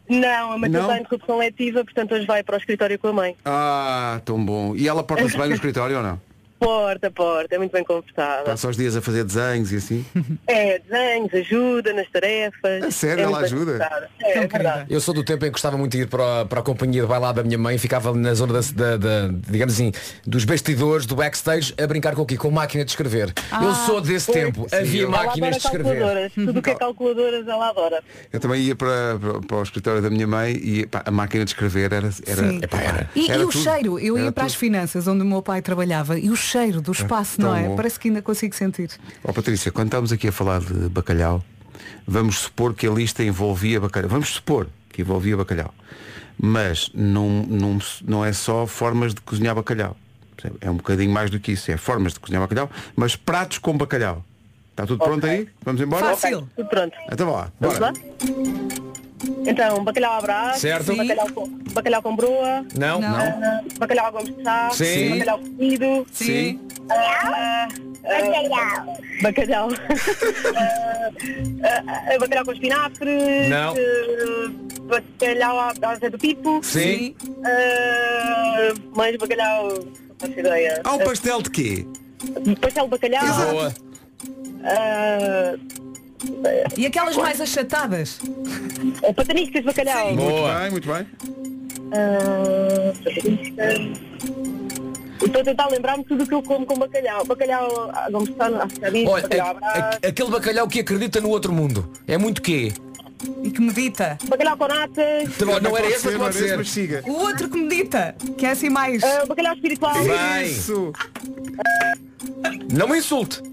[0.08, 3.14] Não, a Matilde está em interrupção letiva, portanto hoje vai para o escritório com a
[3.14, 3.36] mãe.
[3.46, 4.76] Ah, tão bom.
[4.76, 6.22] E ela porta-se bem no escritório ou não?
[6.66, 8.46] Porta, porta, é muito bem confortável.
[8.46, 10.06] Passa os dias a fazer desenhos e assim?
[10.46, 12.84] É, desenhos, ajuda nas tarefas.
[12.84, 14.08] A sério, É ela ajuda?
[14.22, 14.86] É, é verdade.
[14.88, 17.02] Eu sou do tempo em que gostava muito de ir para a, para a companhia
[17.02, 19.92] de bailado da minha mãe, ficava na zona da, da- da- digamos assim,
[20.24, 22.38] dos bastidores, do backstage, a brincar com o quê?
[22.38, 23.34] Com máquina de escrever.
[23.60, 25.98] eu sou desse tempo, havia Ela máquinas de escrever.
[25.98, 26.32] calculadoras.
[26.34, 28.04] Tudo o que é calculadoras ela adora.
[28.32, 31.44] Eu também ia para, para, para o escritório da minha mãe e pá, a máquina
[31.44, 32.12] de escrever era.
[32.28, 32.60] era, Sim.
[32.62, 33.64] epá, era, E, era e o tudo.
[33.64, 34.60] cheiro, eu ia Era para as tudo.
[34.60, 37.64] finanças onde o meu pai trabalhava e o cheiro do espaço, tão não é?
[37.64, 37.76] bom.
[37.76, 38.90] Parece que ainda consigo sentir.
[39.24, 41.44] Ó Patrícia, quando estamos aqui a falar de bacalhau,
[42.08, 44.10] vamos supor que a lista envolvia bacalhau.
[44.10, 45.74] Vamos supor que envolvia bacalhau.
[46.38, 49.96] Mas não, não, não é só formas de cozinhar bacalhau.
[50.60, 51.72] É um bocadinho mais do que isso.
[51.72, 54.26] É formas de cozinhar bacalhau, mas pratos com bacalhau.
[54.72, 55.48] Está tudo pronto aí?
[55.64, 56.16] Vamos embora?
[56.16, 56.50] Fácil.
[56.56, 56.98] Tudo pronto.
[57.12, 57.52] Então vá lá.
[57.60, 57.94] Vamos lá?
[59.46, 60.96] Então, bacalhau à brás, Certo.
[60.96, 63.00] bacalhau com, bacalhau com broa, Não?
[63.00, 63.10] Não.
[63.18, 65.10] ah, bacalhau gomes de chá, Sim.
[65.20, 66.60] bacalhau cozido, Sim.
[66.90, 67.68] ah,
[68.04, 68.86] ah,
[69.22, 69.70] bacalhau,
[71.64, 73.76] ah, bacalhau com espinafre, Não.
[74.88, 77.16] bacalhau à base do pipo, Sim.
[77.46, 81.86] ah, mais bacalhau, não faço ideia, Há um pastel de quê?
[82.60, 83.74] Pastel de bacalhau, Boa.
[86.78, 88.20] E aquelas mais achatadas?
[89.08, 90.16] ah, pataniscas de bacalhau.
[90.16, 90.32] Boa.
[90.32, 91.08] Muito bem, muito bem.
[91.94, 92.94] Ah,
[95.24, 97.24] Estou a tentar lembrar-me tudo o que eu como com bacalhau.
[97.26, 98.68] Bacalhau, ah, vamos estar a
[99.08, 101.92] Olha, bacalhau à a- brás, a- aquele bacalhau que acredita no outro mundo.
[102.08, 102.74] É muito quê?
[103.44, 104.18] E que medita?
[104.28, 106.58] bacalhau com natas, Não, não era esse, mas pode ser.
[106.58, 107.04] mas siga.
[107.06, 109.04] O outro que medita, que é assim mais.
[109.04, 110.46] ah, bacalhau espiritual, Bem.
[110.48, 110.92] Isso.
[112.74, 113.44] Não me insulte.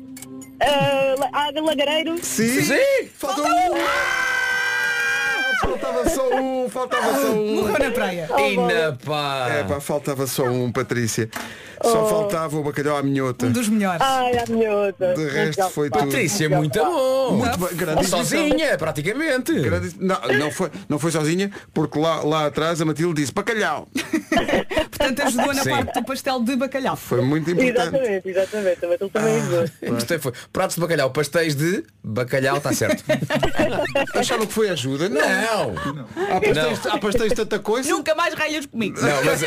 [0.61, 2.63] Ah, ah, lagareiro, Sim.
[2.63, 3.09] Sim.
[3.15, 3.49] Falta um.
[5.61, 7.57] Faltava só um, faltava só um.
[7.57, 8.29] Morreu na praia.
[8.39, 9.49] E na pá.
[9.51, 11.29] É pá, faltava só um, Patrícia.
[11.83, 13.47] Só faltava o bacalhau à minhota.
[13.47, 14.01] Um dos melhores.
[14.01, 15.15] ai, a minhota.
[15.15, 16.05] De resto foi tudo.
[16.05, 17.33] Patrícia, muito bom.
[17.37, 18.07] Muito bem, grande.
[18.07, 19.53] Sozinha, praticamente.
[19.61, 23.89] Grande- Não, não, foi, não foi sozinha, porque lá, lá atrás a Matilde disse bacalhau.
[24.91, 25.71] Portanto, ajudou na Sim.
[25.71, 26.97] parte do pastel de bacalhau.
[26.97, 27.79] Foi muito importante.
[27.79, 28.81] Exatamente, exatamente.
[28.81, 30.33] Também estou também ah, Gostei, foi.
[30.53, 33.05] Pratos de bacalhau, pastéis de bacalhau, está certo.
[34.15, 35.09] Acharam que foi ajuda?
[35.09, 35.19] Não.
[35.95, 36.07] Não.
[36.31, 37.89] Há pastéis, há pastéis de tanta coisa.
[37.91, 38.99] Nunca mais ralhas comigo.
[39.01, 39.43] Não, mas,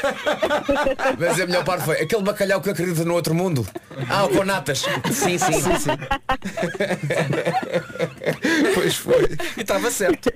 [1.20, 3.65] mas a melhor parte foi aquele bacalhau que acredita no outro mundo.
[4.10, 4.79] Ah, o com natas.
[5.12, 5.62] Sim, sim.
[8.73, 9.38] Pois foi.
[9.57, 10.31] E estava certo.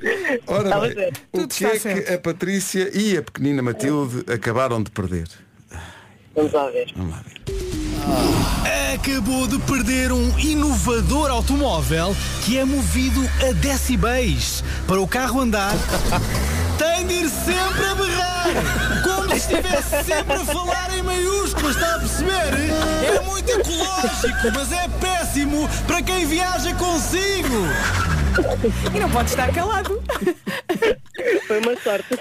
[0.48, 1.22] Ora Estava bem, certo.
[1.34, 2.06] o Tudo que é certo.
[2.06, 5.28] que a Patrícia e a pequenina Matilde acabaram de perder?
[6.36, 6.92] Vamos lá ver.
[6.96, 8.96] Vamos lá ver.
[8.96, 14.64] Acabou de perder um inovador automóvel que é movido a decibéis.
[14.88, 15.74] Para o carro andar,
[16.78, 19.04] tem de ir sempre a berrar.
[19.36, 22.72] Se estivesse sempre a falar em maiúsculas, está a perceber?
[23.04, 27.68] É muito ecológico, mas é péssimo para quem viaja consigo.
[28.96, 30.02] E não pode estar calado.
[31.48, 32.06] Foi uma sorte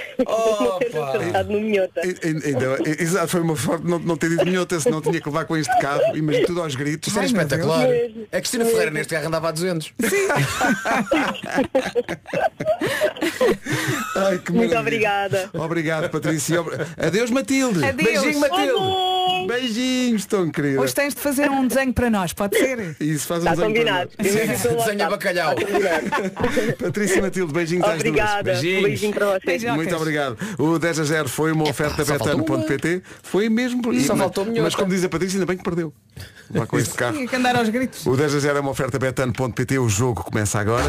[0.95, 2.01] não ter no minhota.
[2.07, 5.21] E- e- Ainda, e- exato, foi uma sorte não, não ter dito minhota, senão tinha
[5.21, 7.09] que levar com este carro, imagina tudo aos gritos.
[7.09, 7.87] Isto era Ai, espetacular.
[7.87, 8.13] Deus.
[8.33, 9.93] A Cristina Ferreira neste carro andava a 200.
[14.17, 15.51] Ai, que Muito obrigada.
[15.55, 16.59] Obrigado, Patrícia.
[16.99, 17.85] Adeus, Matilde.
[17.85, 18.23] Adeus.
[18.23, 18.71] Beijinho, Matilde.
[18.71, 19.47] Adeus.
[19.47, 20.81] Beijinhos, tão querida.
[20.81, 22.97] Hoje tens de fazer um desenho para nós, pode ser?
[23.01, 24.11] Isso faz um Está desenho para combinado.
[24.19, 25.11] Desenha WhatsApp.
[25.11, 25.55] bacalhau.
[25.55, 26.77] Combinado.
[26.79, 28.01] Patrícia Matilde, beijinhos às duas.
[28.01, 28.43] Obrigada.
[28.43, 28.83] Beijinhos.
[28.85, 29.45] beijinho para vocês.
[29.45, 29.77] Beijocas.
[29.77, 30.37] Muito obrigado.
[30.59, 33.03] O 10 a 0 foi uma oferta faltou betano.pt.
[33.23, 33.81] Foi mesmo.
[33.83, 34.47] por- Só mas- faltou.
[34.63, 35.93] Mas como diz a Patrícia, ainda bem que perdeu.
[36.55, 37.15] Lá com este carro.
[37.15, 38.05] Tinha que andar aos gritos.
[38.07, 39.79] O 10 a 0 é uma oferta betano.pt.
[39.79, 40.85] O jogo começa agora.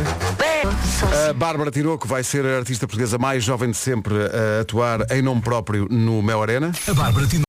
[1.29, 5.21] A Bárbara Tinoco vai ser a artista portuguesa mais jovem de sempre a atuar em
[5.21, 6.71] nome próprio no Mel Arena.
[6.87, 7.45] A Bárbara Tinoco.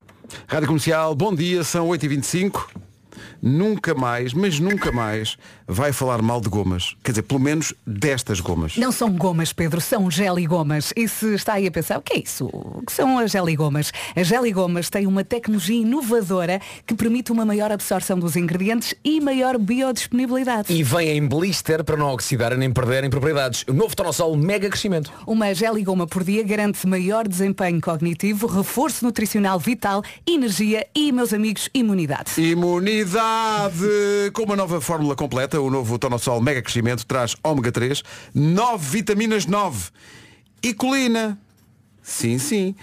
[0.47, 2.86] Rádio Comercial, bom dia, são 8h25.
[3.41, 6.97] Nunca mais, mas nunca mais, vai falar mal de gomas.
[7.03, 8.77] Quer dizer, pelo menos destas gomas.
[8.77, 10.93] Não são gomas, Pedro, são geligomas.
[10.97, 12.47] E se está aí a pensar, o que é isso?
[12.47, 13.93] O que são as geligomas?
[14.15, 19.59] As geligomas têm uma tecnologia inovadora que permite uma maior absorção dos ingredientes e maior
[19.59, 20.73] biodisponibilidade.
[20.73, 23.65] E vem em blister para não oxidarem nem perderem propriedades.
[23.69, 25.13] O novo Tonosol mega crescimento.
[25.27, 31.69] Uma geligoma por dia garante maior desempenho cognitivo, reforço nutricional vital, energia e, meus amigos,
[31.75, 32.41] imunidade.
[32.41, 33.06] Imunidade!
[34.33, 38.03] Com uma nova fórmula completa, o novo Tonosol Mega Crescimento traz ômega 3,
[38.35, 39.91] 9 vitaminas 9
[40.63, 41.39] e colina.
[42.03, 42.75] Sim, sim.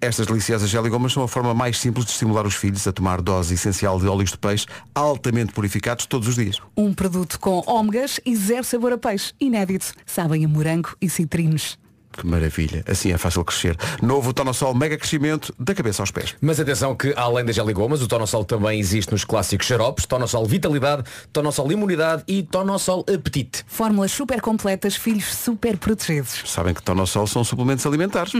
[0.00, 3.54] Estas deliciosas geligomas são a forma mais simples de estimular os filhos a tomar dose
[3.54, 6.60] essencial de óleos de peixe altamente purificados todos os dias.
[6.76, 9.32] Um produto com ômegas e zero sabor a peixe.
[9.40, 9.94] Inédito.
[10.04, 11.78] Sabem a morango e citrinos.
[12.16, 12.82] Que maravilha.
[12.86, 13.76] Assim é fácil crescer.
[14.02, 16.34] Novo Tonosol Mega Crescimento da cabeça aos pés.
[16.40, 21.04] Mas atenção que além das geligomas, o Tonosol também existe nos clássicos xaropes, Tonosol Vitalidade,
[21.32, 23.64] Tonosol Imunidade e Tonosol Apetite.
[23.66, 26.42] Fórmulas super completas, filhos super protegidos.
[26.46, 28.32] Sabem que Tonosol são suplementos alimentares.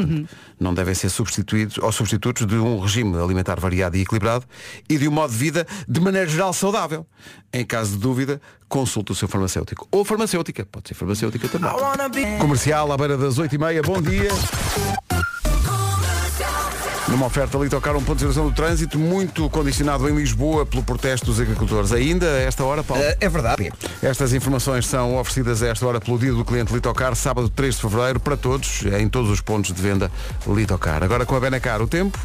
[0.58, 4.46] Não devem ser substituídos ou substitutos de um regime alimentar variado e equilibrado
[4.88, 7.06] e de um modo de vida de maneira geral saudável.
[7.52, 9.86] Em caso de dúvida, consulte o seu farmacêutico.
[9.90, 10.66] Ou farmacêutica.
[10.66, 11.70] Pode ser farmacêutica também.
[12.38, 13.84] Comercial à beira das 8h30.
[13.84, 14.28] Bom dia.
[17.08, 20.82] Numa oferta ali tocar um ponto de situação do trânsito muito condicionado em Lisboa pelo
[20.82, 21.92] protesto dos agricultores.
[21.92, 23.02] Ainda a esta hora, Paulo?
[23.02, 23.72] É verdade.
[24.02, 27.80] Estas informações são oferecidas a esta hora pelo dia do cliente Litocar, sábado 3 de
[27.80, 30.10] fevereiro, para todos, em todos os pontos de venda
[30.46, 31.02] Litocar.
[31.04, 32.18] Agora com a Benacar, o tempo.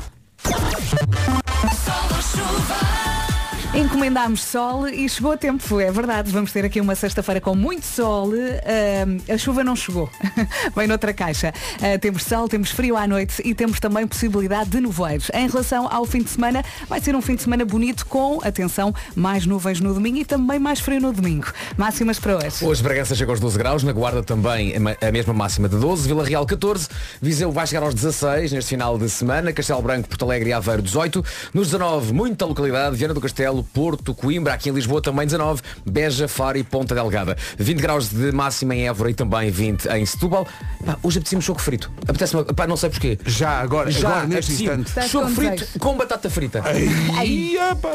[3.73, 6.29] Encomendámos sol e chegou a tempo, é verdade.
[6.29, 8.31] Vamos ter aqui uma sexta-feira com muito sol.
[8.65, 10.09] Ah, a chuva não chegou.
[10.75, 11.53] Vem noutra caixa.
[11.81, 15.31] Ah, temos sol, temos frio à noite e temos também possibilidade de nevoeiros.
[15.33, 18.93] Em relação ao fim de semana, vai ser um fim de semana bonito com, atenção,
[19.15, 21.47] mais nuvens no domingo e também mais frio no domingo.
[21.77, 22.65] Máximas para hoje.
[22.65, 26.25] Hoje Bragança chega aos 12 graus, na Guarda também a mesma máxima de 12, Vila
[26.25, 26.89] Real 14,
[27.21, 30.81] Viseu vai chegar aos 16 neste final de semana, Castelo Branco, Porto Alegre e Aveiro
[30.81, 35.61] 18, nos 19 muita localidade, Viana do Castelo, Porto, Coimbra, aqui em Lisboa também 19,
[35.85, 37.37] Beja, Faro e Ponta Delgada.
[37.57, 40.47] 20 graus de máxima em Évora e também 20 em Setúbal.
[40.85, 41.91] Pá, hoje apetece-me choco frito.
[42.07, 43.19] Apetece-me, pá, não sei porquê.
[43.25, 44.81] Já, agora, Já, agora neste apetecia-me.
[44.81, 44.87] instante.
[44.89, 46.61] Estás Choco com frito com batata frita.
[46.63, 47.51] Ai.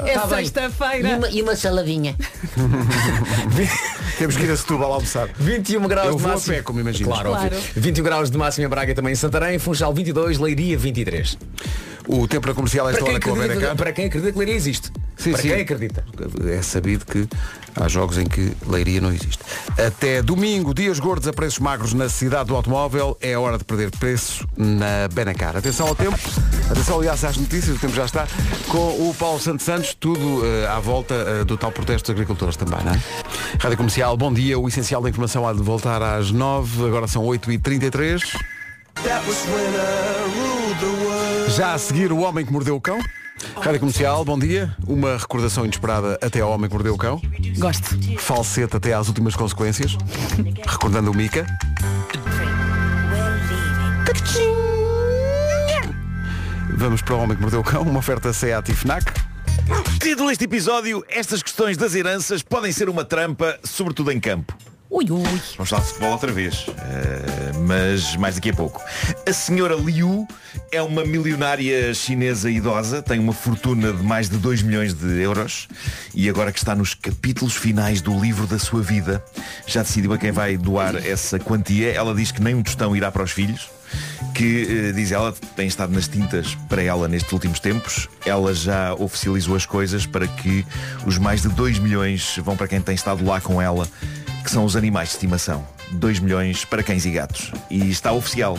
[0.07, 1.29] É Tá sexta-feira.
[1.31, 2.17] E uma saladinha.
[4.19, 5.29] Temos que ir a Setúbal almoçar.
[5.39, 6.55] 21 graus Eu de vou a máxima.
[6.57, 7.13] pé, como imaginas.
[7.13, 7.31] Claro.
[7.31, 7.57] Claro.
[7.75, 11.37] 21 graus de máxima em Braga também em Santarém, Funchal 22, Leiria 23.
[12.09, 14.55] O tempo na comercial a esta Para hora com a para quem acredita que Leiria
[14.55, 14.93] existe.
[15.17, 15.49] Sim, para sim.
[15.49, 16.05] quem acredita.
[16.47, 17.27] É sabido que
[17.75, 19.39] há jogos em que leiria não existe.
[19.79, 23.17] Até domingo, dias gordos a preços magros na cidade do automóvel.
[23.21, 25.57] É hora de perder preço na Benacar.
[25.57, 26.19] Atenção ao tempo.
[26.71, 27.77] Atenção, aliás, às notícias.
[27.77, 28.29] O tempo já está.
[28.69, 32.57] Com o Paulo Santos Santos, tudo eh, à volta eh, do tal protesto dos agricultores
[32.57, 33.03] também, não é?
[33.59, 34.59] Rádio Comercial, bom dia.
[34.59, 36.87] O essencial da informação há de voltar às 9.
[36.87, 38.56] Agora são 8h33.
[41.49, 42.99] Já a seguir, o homem que mordeu o cão.
[43.61, 44.75] Rádio Comercial, bom dia.
[44.87, 47.21] Uma recordação inesperada até ao homem que mordeu o cão.
[47.59, 47.97] Gosto.
[48.19, 49.97] Falsete até às últimas consequências.
[50.67, 51.47] Recordando o Mica.
[56.77, 57.83] Vamos para o homem que mordeu o cão.
[57.83, 59.13] Uma oferta SEAT e FNAC.
[60.01, 64.57] Título deste episódio, estas questões das heranças podem ser uma trampa, sobretudo em campo.
[64.97, 65.23] Ui, ui.
[65.59, 68.81] Vamos falar de futebol outra vez, eh, mas mais daqui a pouco.
[69.29, 70.27] A senhora Liu
[70.73, 75.69] é uma milionária chinesa idosa, tem uma fortuna de mais de 2 milhões de euros
[76.15, 79.23] e agora que está nos capítulos finais do livro da sua vida,
[79.67, 81.93] já decidiu a quem vai doar essa quantia.
[81.93, 83.69] Ela diz que nem um tostão irá para os filhos,
[84.33, 88.09] que, eh, diz ela, tem estado nas tintas para ela nestes últimos tempos.
[88.25, 90.65] Ela já oficializou as coisas para que
[91.05, 93.87] os mais de 2 milhões vão para quem tem estado lá com ela
[94.47, 95.67] que são os animais de estimação.
[95.91, 97.51] 2 milhões para cães e gatos.
[97.69, 98.57] E está oficial.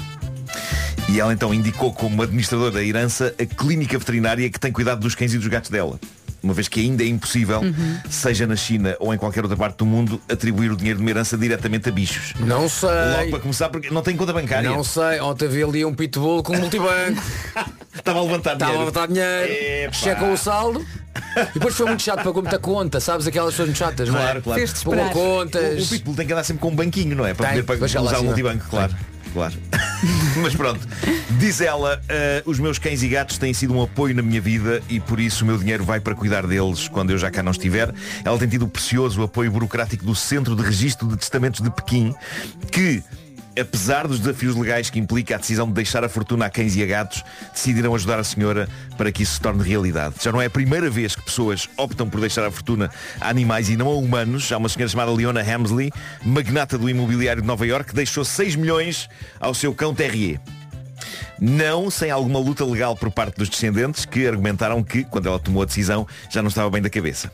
[1.09, 5.15] E ela então indicou como administradora da herança a clínica veterinária que tem cuidado dos
[5.15, 5.97] cães e dos gatos dela.
[6.43, 7.97] uma vez que ainda é impossível, Uhum.
[8.09, 11.09] seja na China ou em qualquer outra parte do mundo, atribuir o dinheiro de uma
[11.09, 12.33] herança diretamente a bichos.
[12.39, 12.89] Não sei.
[12.89, 14.69] Logo para começar, porque não tem conta bancária.
[14.69, 17.21] Não sei, ontem vi ali um pitbull com um multibanco.
[17.93, 18.79] Estava a levantar Estava a dinheiro.
[18.79, 19.51] levantar dinheiro.
[19.85, 19.93] Epá.
[19.93, 20.85] Checou o saldo.
[21.37, 22.99] E depois foi muito chato, pagou muita conta.
[22.99, 24.21] Sabes aquelas pessoas muito chatas, não é?
[24.21, 24.61] Claro, claro.
[25.07, 25.39] Pagou.
[25.43, 27.33] O, o Pitbull tem que andar sempre com um banquinho, não é?
[27.33, 28.95] Para Tem, poder para vai chegar lá usar o multibanco, claro.
[29.33, 29.53] Claro.
[30.41, 30.79] Mas pronto.
[31.37, 34.81] Diz ela, "Ah, os meus cães e gatos têm sido um apoio na minha vida
[34.89, 37.51] e por isso o meu dinheiro vai para cuidar deles quando eu já cá não
[37.51, 37.93] estiver.
[38.23, 42.15] Ela tem tido o precioso apoio burocrático do Centro de Registro de Testamentos de Pequim,
[42.71, 43.03] que
[43.59, 46.83] apesar dos desafios legais que implica a decisão de deixar a fortuna a cães e
[46.83, 48.67] a gatos, decidiram ajudar a senhora
[48.97, 50.15] para que isso se torne realidade.
[50.21, 52.89] Já não é a primeira vez que pessoas optam por deixar a fortuna
[53.19, 54.51] a animais e não a humanos.
[54.51, 55.91] Há uma senhora chamada Leona Hamsley,
[56.23, 60.39] magnata do imobiliário de Nova York, que deixou 6 milhões ao seu cão Terrier.
[61.39, 65.61] Não sem alguma luta legal por parte dos descendentes que argumentaram que, quando ela tomou
[65.61, 67.31] a decisão, já não estava bem da cabeça.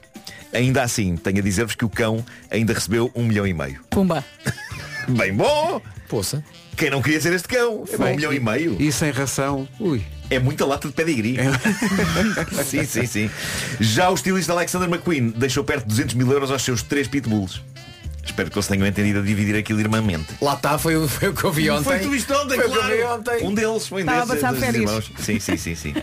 [0.53, 3.81] Ainda assim, tenho a dizer-vos que o cão ainda recebeu um milhão e meio.
[3.89, 4.23] Pumba.
[5.07, 5.81] Bem bom!
[6.07, 6.43] Poça.
[6.77, 7.85] Quem não queria ser este cão?
[7.91, 8.75] É um milhão e meio.
[8.79, 10.03] E sem ração, ui.
[10.29, 11.37] É muita lata de pedigree.
[12.65, 13.29] sim, sim, sim.
[13.79, 17.61] Já o estilista Alexander McQueen deixou perto de 200 mil euros aos seus três pitbulls.
[18.25, 20.27] Espero que eles tenham entendido a dividir aquilo irmãmente.
[20.41, 21.83] Lá está, foi, o- foi o que eu vi ontem.
[21.83, 23.15] Foi tu viste ontem, Foi claro.
[23.19, 23.45] ontem.
[23.45, 25.11] Um deles, foi um Estava a desses, passar desses irmãos.
[25.19, 25.93] Sim, sim, sim, sim.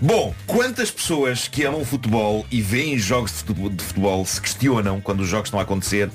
[0.00, 4.98] Bom, quantas pessoas que amam futebol e veem jogos de futebol, de futebol se questionam
[5.00, 6.08] quando os jogos estão a acontecer?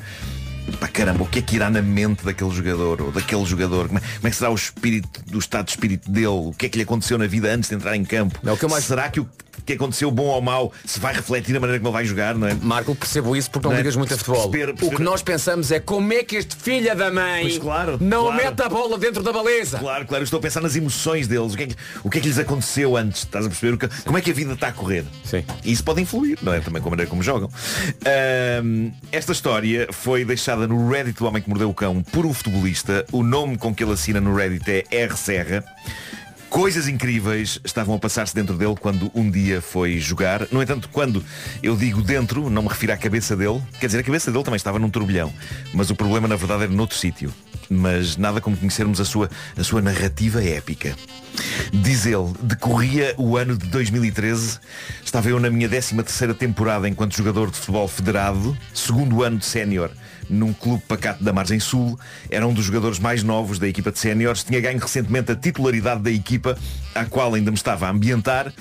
[0.79, 3.87] Pá, caramba, o que é que irá na mente daquele jogador ou daquele jogador?
[3.87, 6.27] Como é, como é que será o espírito, do estado de espírito dele?
[6.27, 8.39] O que é que lhe aconteceu na vida antes de entrar em campo?
[8.45, 9.29] É o que eu mais- Será que o
[9.65, 12.47] que aconteceu bom ou mau se vai refletir na maneira como ele vai jogar, não
[12.47, 12.53] é?
[12.55, 13.81] Marco, percebo isso porque não Não é?
[13.81, 14.49] ligas muito a futebol.
[14.49, 17.57] Perceber- O perceber- que nós pensamos é como é que este filho da mãe Pois
[17.57, 18.43] claro, não claro.
[18.43, 19.79] mete a bola dentro da baliza.
[19.79, 22.21] Claro, claro, estou a pensar nas emoções deles, o que é que, o que, é
[22.21, 23.73] que lhes aconteceu antes, estás a perceber?
[23.73, 25.05] O que- como é que a vida está a correr?
[25.23, 25.43] Sim.
[25.63, 26.59] E isso pode influir, não é?
[26.59, 27.49] Também com a maneira como jogam.
[28.05, 32.33] Ahm, esta história foi deixada no Reddit do Homem que Mordeu o Cão por um
[32.33, 33.05] futebolista.
[33.11, 35.63] O nome com que ele assina no Reddit é R Serra.
[36.53, 40.47] Coisas incríveis estavam a passar-se dentro dele quando um dia foi jogar.
[40.51, 41.25] No entanto, quando
[41.63, 43.59] eu digo dentro, não me refiro à cabeça dele.
[43.79, 45.33] Quer dizer, a cabeça dele também estava num turbilhão.
[45.73, 47.33] Mas o problema, na verdade, era noutro sítio.
[47.71, 50.95] Mas nada como conhecermos a sua, a sua narrativa épica.
[51.73, 54.59] Diz ele, decorria o ano de 2013,
[55.03, 59.45] estava eu na minha 13 terceira temporada enquanto jogador de futebol federado, segundo ano de
[59.45, 59.89] sénior
[60.29, 63.99] num clube pacato da Margem Sul, era um dos jogadores mais novos da equipa de
[63.99, 66.57] séniores, tinha ganho recentemente a titularidade da equipa,
[66.93, 68.53] à qual ainda me estava a ambientar.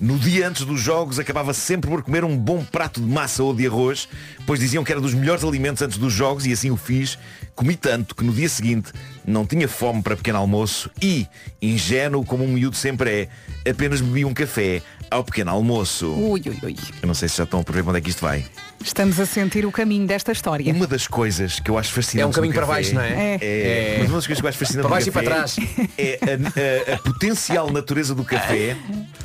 [0.00, 3.54] No dia antes dos jogos acabava sempre por comer um bom prato de massa ou
[3.54, 4.08] de arroz,
[4.46, 7.18] pois diziam que era dos melhores alimentos antes dos jogos e assim o fiz.
[7.54, 8.92] Comi tanto que no dia seguinte
[9.30, 11.26] não tinha fome para pequeno almoço e,
[11.62, 13.28] ingênuo como um miúdo sempre
[13.64, 16.06] é, apenas bebi um café ao pequeno almoço.
[16.08, 16.76] Ui, ui, ui.
[17.02, 18.44] Eu não sei se já estão a prever para onde é que isto vai.
[18.84, 20.72] Estamos a sentir o caminho desta história.
[20.72, 23.34] Uma das coisas que eu acho fascinante É um caminho para baixo, não é?
[23.34, 23.96] É, É.
[23.98, 25.62] Mas uma das coisas que eu acho fascinante Para baixo e para café
[25.98, 28.76] é a, a- a potencial natureza do café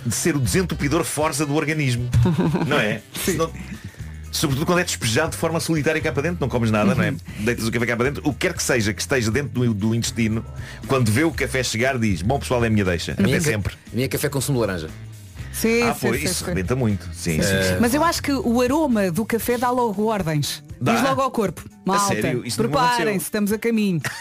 [0.06, 2.10] de ser o desentupidor forza do organismo.
[2.68, 3.02] Não é?
[3.24, 3.52] Senão-
[4.36, 7.14] Sobretudo quando é despejado de forma solitária cá para dentro, não comes nada, não é?
[7.40, 9.74] Deitas o café cá para dentro, o que quer que seja que esteja dentro do,
[9.74, 10.44] do intestino,
[10.88, 13.46] quando vê o café chegar diz, bom pessoal é a minha deixa, A minha até
[13.46, 13.74] ca- sempre.
[13.92, 14.90] A minha café com sumo de laranja.
[15.56, 16.46] Sim, Ah, sim, pois, sim, isso sim.
[16.46, 17.06] rebenta muito.
[17.14, 17.78] Sim, sim, sim.
[17.80, 20.62] Mas eu acho que o aroma do café dá logo ordens.
[20.82, 20.94] Dá?
[20.94, 21.64] Diz logo ao corpo.
[21.86, 22.14] Malta,
[22.58, 24.02] preparem-se, estamos a caminho.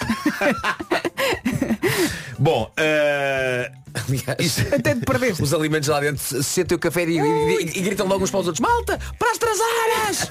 [2.38, 3.70] Bom, eh,
[4.08, 5.40] Aliás, Até te perdeste.
[5.42, 8.40] os alimentos lá dentro se- sentem o café e, e- e- gritam logo uns para
[8.40, 10.30] os outros, malta, para as traseiras!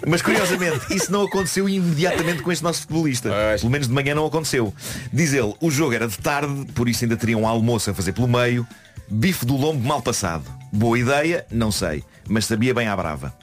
[0.07, 3.29] Mas curiosamente, isso não aconteceu imediatamente com este nosso futebolista.
[3.29, 3.61] Pois.
[3.61, 4.73] Pelo menos de manhã não aconteceu.
[5.11, 8.13] Diz ele, o jogo era de tarde, por isso ainda teria um almoço a fazer
[8.13, 8.67] pelo meio.
[9.09, 10.45] Bife do lombo mal passado.
[10.71, 11.45] Boa ideia?
[11.51, 12.03] Não sei.
[12.27, 13.33] Mas sabia bem à brava.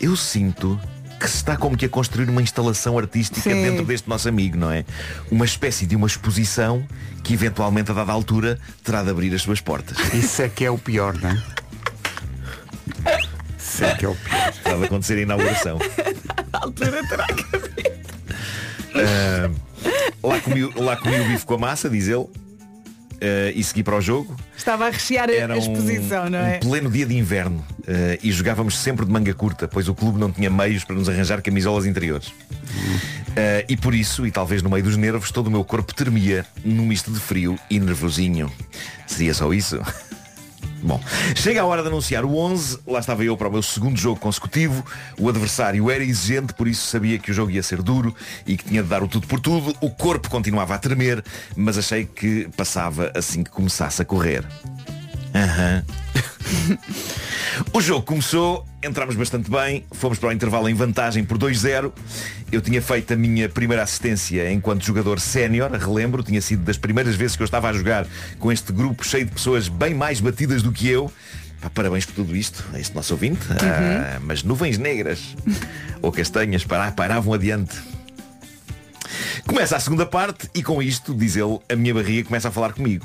[0.00, 0.78] Eu sinto
[1.18, 3.62] que se está como que a construir uma instalação artística Sim.
[3.62, 4.84] dentro deste nosso amigo, não é?
[5.30, 6.86] Uma espécie de uma exposição
[7.22, 9.96] que eventualmente a dada altura terá de abrir as suas portas.
[10.12, 11.42] Isso é que é o pior, não é?
[13.76, 14.48] Isso é que é o pior.
[14.48, 15.78] Está de acontecer a inauguração.
[18.94, 19.50] Ah,
[20.22, 22.24] lá, comi, lá comi o bife com a massa, diz ele.
[23.20, 24.34] ah, e segui para o jogo.
[24.56, 26.56] Estava a rechear a- Era a exposição, um, não é?
[26.56, 30.18] um pleno dia de inverno ah, e jogávamos sempre de manga curta, pois o clube
[30.18, 32.32] não tinha meios para nos arranjar camisolas interiores.
[33.36, 36.46] Ah, e por isso, e talvez no meio dos nervos, todo o meu corpo tremia
[36.64, 38.50] num misto de frio e nervosinho.
[39.06, 39.78] Seria só isso?
[40.86, 41.00] Bom,
[41.34, 44.20] chega a hora de anunciar o 11, lá estava eu para o meu segundo jogo
[44.20, 44.86] consecutivo,
[45.18, 48.14] o adversário era exigente, por isso sabia que o jogo ia ser duro
[48.46, 51.24] e que tinha de dar o tudo por tudo, o corpo continuava a tremer,
[51.56, 54.46] mas achei que passava assim que começasse a correr.
[55.36, 55.82] Aham,
[57.72, 61.92] O jogo começou, entramos bastante bem, fomos para o intervalo em vantagem por 2-0.
[62.50, 67.14] Eu tinha feito a minha primeira assistência enquanto jogador sénior, relembro, tinha sido das primeiras
[67.16, 68.06] vezes que eu estava a jogar
[68.38, 71.10] com este grupo cheio de pessoas bem mais batidas do que eu.
[71.60, 73.40] Pá, parabéns por tudo isto, a este nosso ouvinte.
[73.50, 75.34] Ah, mas nuvens negras
[76.00, 77.74] ou castanhas para- paravam adiante.
[79.46, 82.72] Começa a segunda parte e com isto, diz ele, a minha barriga começa a falar
[82.72, 83.04] comigo.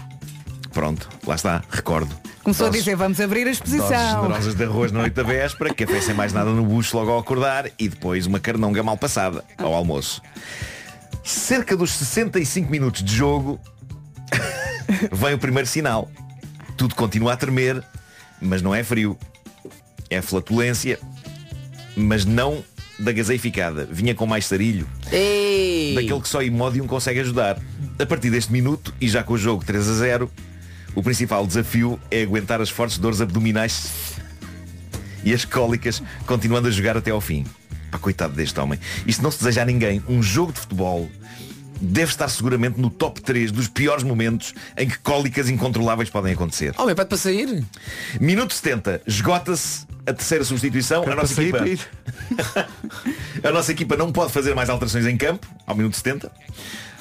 [0.73, 2.15] Pronto, lá está, recordo.
[2.43, 3.87] Começou a Doses- dizer, vamos abrir a exposição.
[3.89, 7.19] generosas de arroz na noite da véspera, café sem mais nada no bucho logo ao
[7.19, 10.21] acordar e depois uma carnonga mal passada ao almoço.
[11.23, 13.59] Cerca dos 65 minutos de jogo
[15.11, 16.09] vem o primeiro sinal.
[16.77, 17.83] Tudo continua a tremer,
[18.41, 19.17] mas não é frio.
[20.09, 20.99] É flatulência,
[21.95, 22.63] mas não
[22.97, 23.87] da gaseificada.
[23.91, 24.87] Vinha com mais sarilho.
[25.05, 27.59] Daquele que só Imodium consegue ajudar.
[27.99, 30.31] A partir deste minuto, e já com o jogo 3 a 0,
[30.95, 33.91] o principal desafio é aguentar as fortes dores abdominais
[35.23, 37.45] e as cólicas, continuando a jogar até ao fim.
[37.91, 38.79] Pá, coitado deste homem.
[39.05, 40.01] Isto não se deseja a ninguém.
[40.07, 41.09] Um jogo de futebol
[41.81, 46.73] deve estar seguramente no top 3 dos piores momentos em que cólicas incontroláveis podem acontecer.
[46.77, 47.63] Homem, pede para sair.
[48.19, 51.03] Minuto 70, esgota-se a terceira substituição.
[51.03, 51.65] A nossa, equipa,
[53.43, 56.31] a nossa equipa não pode fazer mais alterações em campo, ao minuto 70.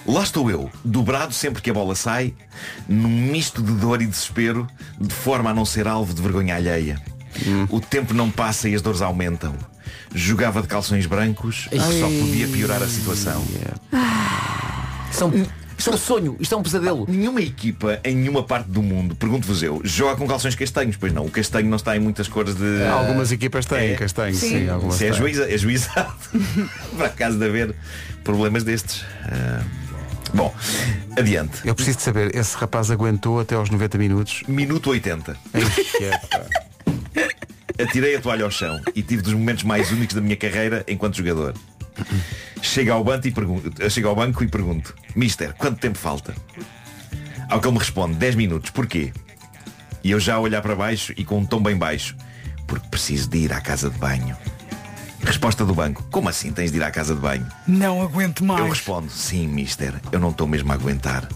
[0.07, 2.35] Lá estou eu, dobrado sempre que a bola sai,
[2.89, 4.67] num misto de dor e desespero,
[5.01, 7.01] de forma a não ser alvo de vergonha alheia.
[7.69, 9.55] O tempo não passa e as dores aumentam.
[10.15, 13.45] Jogava de calções brancos, que só podia piorar a situação.
[15.13, 15.47] Isto é um,
[15.79, 17.07] isto é um sonho, isto é um pesadelo.
[17.09, 21.27] Nenhuma equipa em nenhuma parte do mundo, pergunto-vos eu, joga com calções castanhos, pois não.
[21.27, 22.85] O castanho não está em muitas cores de.
[22.87, 23.95] Algumas equipas têm É.
[23.97, 24.69] castanho, sim, Sim.
[24.69, 25.19] algumas Isso é, têm.
[25.19, 26.15] juíza, é juizado
[26.99, 27.75] para caso de haver
[28.25, 29.05] problemas destes.
[29.25, 29.63] Ah,
[30.35, 30.55] bom,
[31.17, 31.67] adiante.
[31.67, 34.43] Eu preciso de saber, esse rapaz aguentou até aos 90 minutos.
[34.49, 35.37] Minuto 80.
[35.55, 37.83] Ixi, é.
[37.83, 41.17] Atirei a toalha ao chão e tive dos momentos mais únicos da minha carreira enquanto
[41.17, 41.55] jogador.
[42.63, 46.35] Chego ao banco e pergunto, chego ao banco e pergunto, Mister, quanto tempo falta?
[47.49, 49.13] Ao que ele me responde, 10 minutos, porquê?
[50.05, 52.17] E eu já a olhar para baixo e com um tom bem baixo,
[52.67, 54.37] porque preciso de ir à casa de banho.
[55.23, 57.47] Resposta do banco, como assim tens de ir à casa de banho?
[57.67, 58.61] Não aguento mais.
[58.61, 61.29] Eu respondo, sim, mister, eu não estou mesmo a aguentar.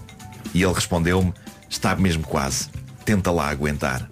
[0.52, 1.32] E ele respondeu-me,
[1.68, 2.68] está mesmo quase.
[3.04, 4.08] Tenta lá aguentar.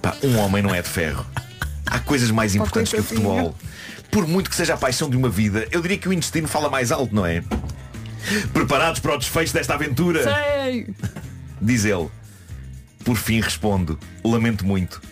[0.00, 1.26] Pá, um homem não é de ferro.
[1.86, 3.54] Há coisas mais importantes que o futebol.
[4.10, 6.68] Por muito que seja a paixão de uma vida, eu diria que o intestino fala
[6.68, 7.42] mais alto, não é?
[8.52, 10.22] Preparados para o desfecho desta aventura?
[10.22, 10.94] Sei.
[11.60, 12.08] Diz ele.
[13.04, 15.02] Por fim respondo, lamento muito.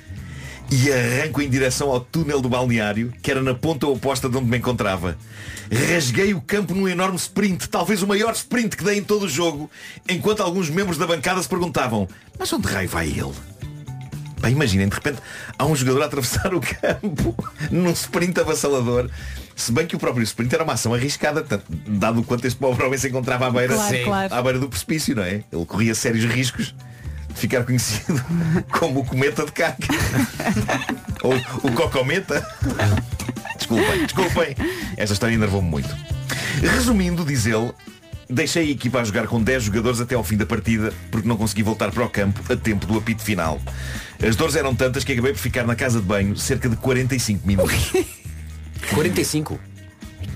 [0.70, 4.48] E arranco em direção ao túnel do balneário, que era na ponta oposta de onde
[4.48, 5.16] me encontrava.
[5.92, 9.28] Rasguei o campo num enorme sprint, talvez o maior sprint que dei em todo o
[9.28, 9.68] jogo,
[10.08, 12.08] enquanto alguns membros da bancada se perguntavam,
[12.38, 13.32] mas onde raio vai ele?
[14.40, 15.18] Pá, imaginem, de repente
[15.58, 17.34] há um jogador a atravessar o campo
[17.70, 19.10] num sprint avassalador.
[19.56, 22.58] Se bem que o próprio sprint era uma ação arriscada, tanto- dado o quanto este
[22.58, 24.04] pobre homem se encontrava à beira, Claro, Sim.
[24.04, 24.34] claro.
[24.34, 25.42] à beira do precipício, não é?
[25.52, 26.74] Ele corria sérios riscos
[27.34, 28.22] ficar conhecido
[28.70, 29.88] como o cometa de caca.
[31.22, 32.46] Ou o cocometa.
[33.56, 34.56] Desculpem, desculpem.
[34.96, 35.94] Esta história enervou-me muito.
[36.60, 37.72] Resumindo, diz ele,
[38.28, 41.36] deixei a equipa a jogar com 10 jogadores até ao fim da partida porque não
[41.36, 43.60] consegui voltar para o campo a tempo do apito final.
[44.26, 47.46] As dores eram tantas que acabei por ficar na casa de banho cerca de 45
[47.46, 47.92] minutos.
[48.94, 49.58] 45.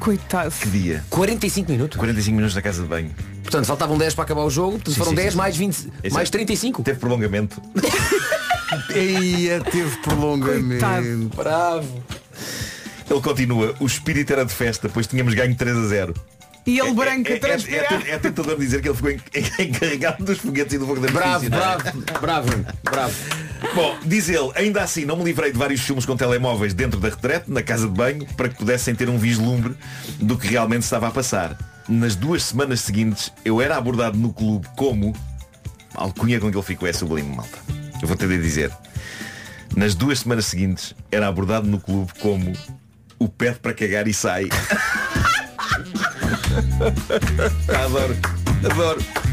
[0.04, 0.50] Coitado.
[0.60, 1.02] Que dia?
[1.08, 1.96] 45 minutos.
[1.98, 3.10] 45 minutos na casa de banho.
[3.42, 5.60] Portanto, faltavam 10 para acabar o jogo, portanto, Sim, foram sim, 10 sim, mais sim.
[5.60, 6.82] 20, Esse mais é- 35.
[6.82, 7.62] Teve prolongamento.
[8.94, 11.30] Eia, teve prolongamento.
[11.34, 12.04] Bravo.
[13.08, 16.14] Ele continua, o espírito era de festa, pois tínhamos ganho 3 a 0.
[16.66, 18.06] E ele branco é, a é, transpirar.
[18.06, 19.20] é, é tentador dizer que ele ficou en-
[19.62, 21.82] encarregado dos foguetes e do fogo da Bravo, bravo,
[22.20, 23.14] bravo, bravo.
[23.72, 27.08] Bom, diz ele, ainda assim não me livrei de vários filmes com telemóveis dentro da
[27.08, 29.74] retrete, na casa de banho, para que pudessem ter um vislumbre
[30.20, 31.56] do que realmente estava a passar.
[31.88, 35.14] Nas duas semanas seguintes, eu era abordado no clube como...
[35.94, 37.56] A alcunha com que ele ficou é sublime, malta.
[38.02, 38.72] Eu vou ter de dizer.
[39.76, 42.52] Nas duas semanas seguintes, era abordado no clube como
[43.18, 44.48] o pede para cagar e sai.
[47.68, 48.16] adoro,
[48.70, 49.23] adoro.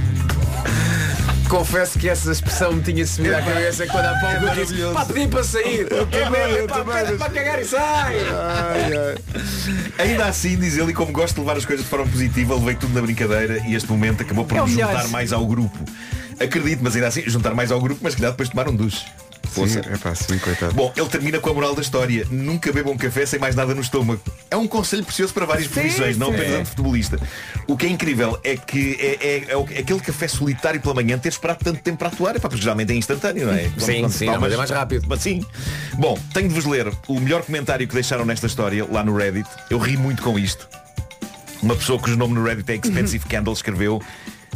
[1.52, 5.04] Confesso que essa expressão me tinha subido à cabeça quando há pouco eu disse, pá,
[5.06, 5.86] pedi para sair.
[5.92, 8.16] Eu também, eu também, mas- para cagar e sai.
[8.30, 8.92] Ai,
[10.00, 10.08] ai.
[10.08, 12.76] Ainda assim, diz ele, e como gosto de levar as coisas de forma positiva, levei
[12.76, 15.78] tudo na brincadeira e este momento acabou por É me juntar mais ao grupo.
[16.40, 19.06] Acredito, mas ainda assim, juntar mais ao grupo, mas que depois tomar um duche.
[19.50, 19.80] Força.
[19.80, 20.74] é pá, sim, coitado.
[20.74, 22.26] Bom, ele termina com a moral da história.
[22.32, 24.22] Nunca bebam café sem mais nada no estômago.
[24.50, 26.36] É um conselho precioso para várias Sim, profissões, não sim.
[26.36, 27.20] apenas a de futebolista.
[27.68, 31.30] O que é incrível é que é, é- é aquele café solitário pela manhã ter
[31.30, 32.36] esperado tanto tempo para atuar.
[32.36, 33.70] Epá, porque geralmente é instantâneo, não é?
[33.78, 35.06] Sim, sim, tomas- mas é mais rápido.
[35.10, 35.46] Mas sim.
[35.96, 39.50] Bom, tenho de vos ler o melhor comentário que deixaram nesta história lá no Reddit.
[39.70, 40.68] Eu ri muito com isto.
[41.62, 44.02] Uma pessoa cujo nome no Reddit é Expensive Candle escreveu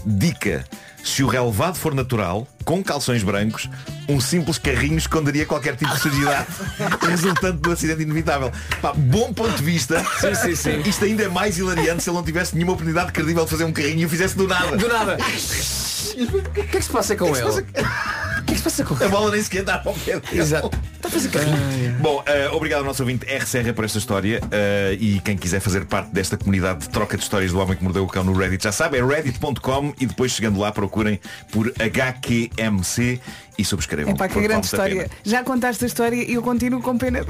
[0.05, 0.65] Dica,
[1.03, 3.69] se o relevado for natural, com calções brancos,
[4.09, 6.47] um simples carrinho esconderia qualquer tipo de sujidade
[7.07, 8.51] resultante do acidente inevitável.
[8.81, 10.03] Pá, bom ponto de vista.
[10.19, 10.89] Sim, sim, sim.
[10.89, 13.71] Isto ainda é mais hilariante se ele não tivesse nenhuma oportunidade credível de fazer um
[13.71, 14.75] carrinho e o fizesse do nada.
[14.75, 15.17] Do nada.
[16.13, 17.49] O que é que se passa com ele?
[17.49, 20.41] O que é que se passa com A bola nem sequer dá ao pé dele.
[20.41, 20.71] Exato.
[20.95, 21.95] Está a fazer carrinho.
[21.99, 23.45] Bom, eh, obrigado ao nosso ouvinte R.
[23.45, 27.23] Serra por esta história eh, e quem quiser fazer parte desta comunidade de troca de
[27.23, 30.31] histórias do Homem que Mordeu o Cão no Reddit já sabe, é reddit.com e depois
[30.31, 31.19] chegando lá procurem
[31.51, 33.19] por HQMC
[33.57, 34.13] e subscrevam.
[34.13, 35.09] É pá, que grande história.
[35.23, 37.21] Já contaste a história e eu continuo com pena.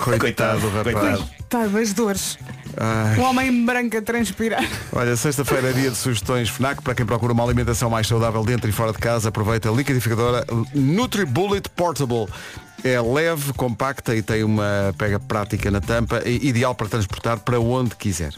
[0.00, 1.28] Coitado, coitado.
[1.48, 2.38] Tá, das dores.
[2.76, 3.18] Ai.
[3.18, 4.64] Um homem branco a transpirar.
[4.92, 8.68] Olha, sexta-feira é dia de sugestões FNAC para quem procura uma alimentação mais saudável dentro
[8.68, 9.28] e fora de casa.
[9.28, 10.44] Aproveita a liquidificadora
[10.74, 12.26] NutriBullet Portable.
[12.82, 17.58] É leve, compacta e tem uma pega prática na tampa, e ideal para transportar para
[17.58, 18.34] onde quiser.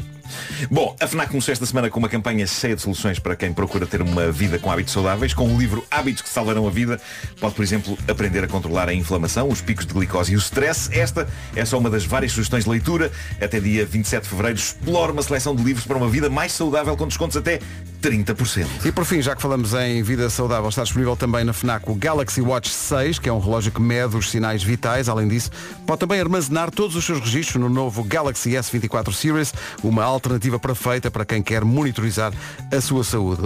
[0.70, 3.86] Bom, a FNAC começou esta semana com uma campanha cheia de soluções para quem procura
[3.86, 5.34] ter uma vida com hábitos saudáveis.
[5.34, 7.00] Com o livro Hábitos que Salvarão a Vida,
[7.40, 10.90] pode, por exemplo, aprender a controlar a inflamação, os picos de glicose e o stress.
[10.92, 13.10] Esta é só uma das várias sugestões de leitura.
[13.40, 16.96] Até dia 27 de fevereiro, explore uma seleção de livros para uma vida mais saudável
[16.96, 17.60] com descontos até
[18.02, 18.66] 30%.
[18.84, 21.94] E por fim, já que falamos em vida saudável, está disponível também na FNAC o
[21.94, 25.08] Galaxy Watch 6, que é um relógio que mede os sinais vitais.
[25.08, 25.50] Além disso,
[25.86, 29.52] pode também armazenar todos os seus registros no novo Galaxy S24 Series,
[29.82, 32.32] uma alternativa perfeita para quem quer monitorizar
[32.72, 33.42] a sua saúde.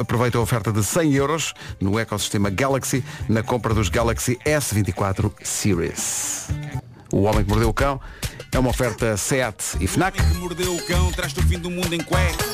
[0.00, 6.48] Aproveita a oferta de 100 euros no ecossistema Galaxy na compra dos Galaxy S24 Series.
[7.12, 8.00] O Homem que Mordeu o Cão
[8.52, 10.20] é uma oferta SEAT e FNAC.
[10.38, 12.44] Mordeu o cão, traz-te o fim do mundo em cueca.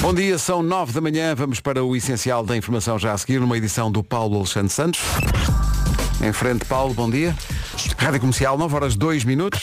[0.00, 1.34] Bom dia, são nove da manhã.
[1.34, 5.00] Vamos para o essencial da informação já a seguir, numa edição do Paulo Alexandre Santos.
[6.22, 7.34] Em frente, Paulo, bom dia.
[7.96, 9.62] Rádio Comercial, 9 horas 2 minutos.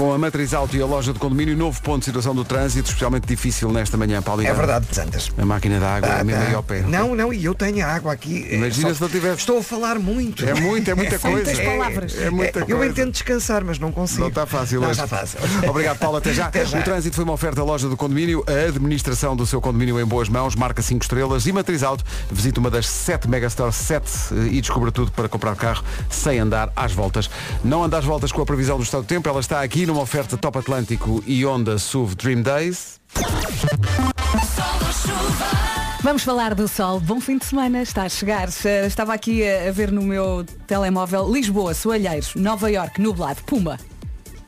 [0.00, 2.88] Com a Matriz Auto e a loja de condomínio, novo ponto de situação do trânsito,
[2.88, 4.40] especialmente difícil nesta manhã, Paulo.
[4.40, 5.30] É verdade, Santas.
[5.36, 6.48] A máquina da água é Ah, mesmo tá.
[6.48, 6.80] aí ao pé.
[6.80, 8.46] Não, não, e eu tenho água aqui.
[8.50, 9.40] É Imagina só- se não tivesse.
[9.40, 10.42] Estou a falar muito.
[10.48, 11.36] É muito, é muita coisa.
[11.36, 12.16] muitas palavras.
[12.16, 12.70] É, é muita É, coisa.
[12.82, 14.22] Eu entendo descansar, mas não consigo.
[14.22, 15.02] Não está fácil Não hoje.
[15.02, 15.38] está fácil.
[15.68, 16.16] Obrigado, Paulo.
[16.16, 16.46] Até já.
[16.48, 16.78] Até já.
[16.78, 20.04] O trânsito foi uma oferta à loja do condomínio, a administração do seu condomínio em
[20.06, 22.02] boas mãos, marca 5 estrelas e matriz alto.
[22.30, 26.72] Visite uma das 7 Megastore 7 eh, e descubra tudo para comprar carro sem andar
[26.74, 27.28] às voltas.
[27.62, 30.02] Não anda às voltas com a previsão do estado do tempo, ela está aqui numa
[30.02, 33.00] oferta Top Atlântico e Honda SUV Dream Days.
[36.02, 37.00] Vamos falar do sol.
[37.00, 38.48] Bom fim de semana, está a chegar.
[38.64, 43.78] Eh, Estava aqui a, a ver no meu telemóvel Lisboa, Soalheiros, Nova York, nublado, Puma.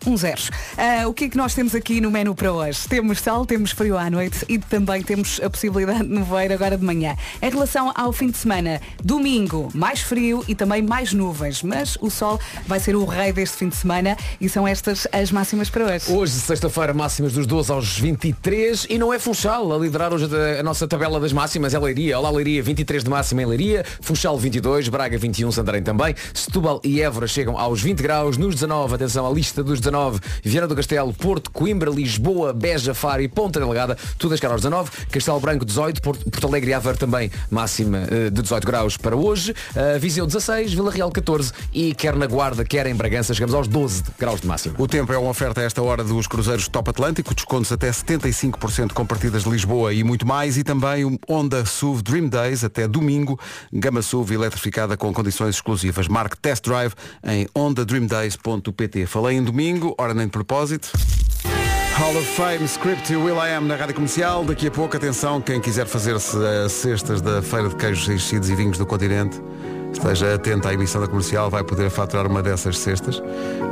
[0.05, 0.51] Um zeros.
[0.77, 2.89] Ah, o que é que nós temos aqui no menu para hoje?
[2.89, 6.85] Temos sol, temos frio à noite e também temos a possibilidade de nevoeiro agora de
[6.85, 7.17] manhã.
[7.41, 12.11] Em relação ao fim de semana, domingo, mais frio e também mais nuvens, mas o
[12.11, 15.85] sol vai ser o rei deste fim de semana e são estas as máximas para
[15.85, 16.13] hoje.
[16.13, 20.61] Hoje, sexta-feira, máximas dos 12 aos 23 e não é Funchal a liderar hoje a,
[20.61, 22.19] a nossa tabela das máximas, é Leiria.
[22.19, 27.01] Olá Leiria, 23 de máxima em Leiria, Funchal 22, Braga 21, Santarém também, Setúbal e
[27.01, 29.92] Évora chegam aos 20 graus, nos 19, atenção à lista dos 19,
[30.43, 34.61] Viana do Castelo, Porto, Coimbra, Lisboa, Beja, Faro e Ponta Delgada, tudo a chegar aos
[34.61, 39.17] 19, Castelo Branco 18, Porto, Alegre e Aveiro também máxima eh, de 18 graus para
[39.17, 43.55] hoje, uh, Viseu 16, Vila Real 14 e quer na Guarda, quer em Bragança, chegamos
[43.55, 44.75] aos 12 graus de máxima.
[44.79, 48.93] O tempo é uma oferta a esta hora dos cruzeiros Top Atlântico, descontos até 75%
[48.93, 52.87] com partidas de Lisboa e muito mais, e também o Honda SUV Dream Days até
[52.87, 53.39] domingo,
[53.73, 56.09] gama SUV eletrificada com condições exclusivas.
[56.09, 56.93] Marque Test Drive
[57.25, 59.07] em ondadreamdays.pt.
[59.07, 60.91] Falei em domingo, hora nem de propósito.
[61.97, 64.45] Hall of Fame, Script e Will I Am na Rádio Comercial.
[64.45, 68.55] Daqui a pouco, atenção, quem quiser fazer-se as cestas da Feira de Queijos Enchidos e
[68.55, 69.41] Vinhos do Continente,
[69.93, 73.23] esteja atento à emissão da comercial, vai poder faturar uma dessas cestas,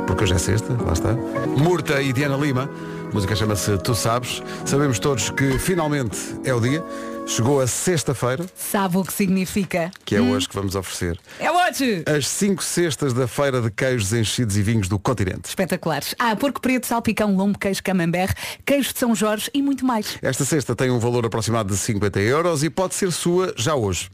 [0.05, 1.13] porque hoje é sexta, lá está.
[1.57, 2.69] Murta e Diana Lima,
[3.09, 4.41] a música chama-se Tu Sabes.
[4.65, 6.83] Sabemos todos que finalmente é o dia.
[7.27, 9.89] Chegou a sexta-feira, Sabe o que significa?
[10.05, 11.17] que é hoje que vamos oferecer.
[11.39, 12.03] É hoje!
[12.05, 15.47] As cinco cestas da Feira de Queijos Enchidos e Vinhos do Continente.
[15.47, 16.13] Espetaculares.
[16.19, 20.17] Ah, porco preto, salpicão, lombo, queijo camembert, queijo de São Jorge e muito mais.
[20.21, 24.09] Esta cesta tem um valor aproximado de 50 euros e pode ser sua já hoje.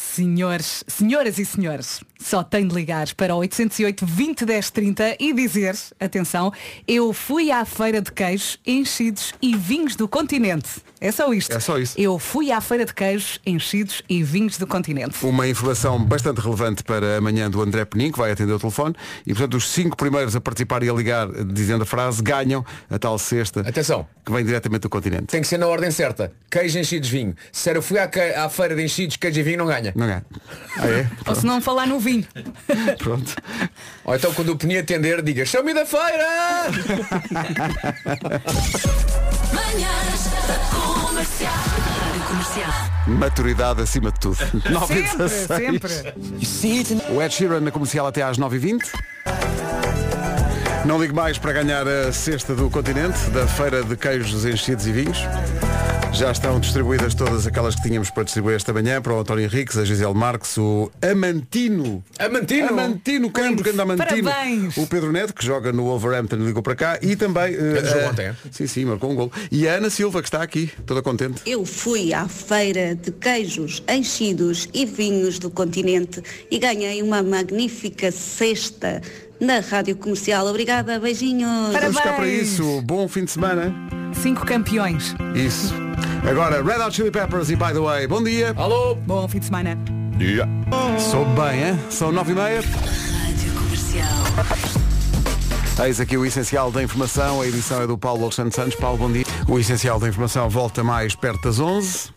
[0.00, 5.32] Senhores, senhoras e senhores, só tem de ligar para o 808 20 10 30 e
[5.32, 6.52] dizer, atenção,
[6.88, 10.68] eu fui à feira de queijos, enchidos e vinhos do continente.
[11.00, 11.54] É só isto.
[11.56, 11.94] É só isso.
[11.98, 15.24] Eu fui à feira de queijos, enchidos e vinhos do continente.
[15.24, 18.94] Uma informação bastante relevante para amanhã do André Penin, que vai atender o telefone.
[19.26, 22.98] E, portanto, os cinco primeiros a participar e a ligar dizendo a frase ganham a
[22.98, 24.06] tal cesta Atenção.
[24.26, 25.26] que vem diretamente do continente.
[25.26, 26.32] Tem que ser na ordem certa.
[26.50, 27.34] Queijo, enchidos, vinho.
[27.52, 29.89] Se eu fui à, que- à feira de enchidos, queijo e vinho, não ganha.
[29.94, 30.24] Não ganha.
[30.78, 31.06] Ah, é?
[31.26, 32.26] Ou se não falar no vinho.
[32.98, 33.34] Pronto.
[34.04, 36.70] Ou então quando o Penin atender, diga, show-me da feira!
[43.06, 44.38] Maturidade acima de tudo.
[44.70, 46.48] 9 e Sempre, 16.
[46.48, 47.14] sempre.
[47.14, 48.80] O Ed Sheeran na comercial até às 9h20.
[50.84, 54.92] Não ligue mais para ganhar a cesta do continente, da feira de queijos enchidos e
[54.92, 55.18] vinhos.
[56.12, 59.78] Já estão distribuídas todas aquelas que tínhamos para distribuir esta manhã, para o António Henriques,
[59.78, 62.04] a Gisele Marques, o Amantino.
[62.18, 62.68] Amantino!
[62.68, 64.30] Amantino, Campos, grande Amantino.
[64.30, 64.76] Parabéns.
[64.76, 66.98] O Pedro Neto, que joga no Wolverhampton, ligou para cá.
[67.00, 67.54] E também...
[67.54, 68.36] eh, jogou eh, ontem, é?
[68.50, 69.32] Sim, sim, marcou um gol.
[69.50, 71.40] E a Ana Silva, que está aqui, toda contente.
[71.46, 78.12] Eu fui à feira de queijos, enchidos e vinhos do continente e ganhei uma magnífica
[78.12, 79.00] cesta
[79.40, 80.46] na Rádio Comercial.
[80.46, 81.72] Obrigada, beijinhos.
[81.72, 81.94] Parabéns.
[81.94, 82.82] Vamos cá para isso.
[82.82, 83.74] Bom fim de semana.
[84.12, 85.14] Cinco campeões.
[85.34, 85.74] Isso.
[86.28, 88.06] Agora, Red Hot Chili Peppers e By The Way.
[88.06, 88.52] Bom dia.
[88.56, 88.94] Alô?
[88.94, 89.78] Bom fim de semana.
[90.98, 91.78] Sou bem, hein?
[91.88, 92.60] São nove e meia.
[92.60, 94.08] Rádio Comercial.
[95.86, 97.40] Eis aqui o essencial da informação.
[97.40, 98.74] A edição é do Paulo Alexandre Santos.
[98.74, 99.24] Paulo, bom dia.
[99.48, 102.10] O essencial da informação volta mais perto das 11.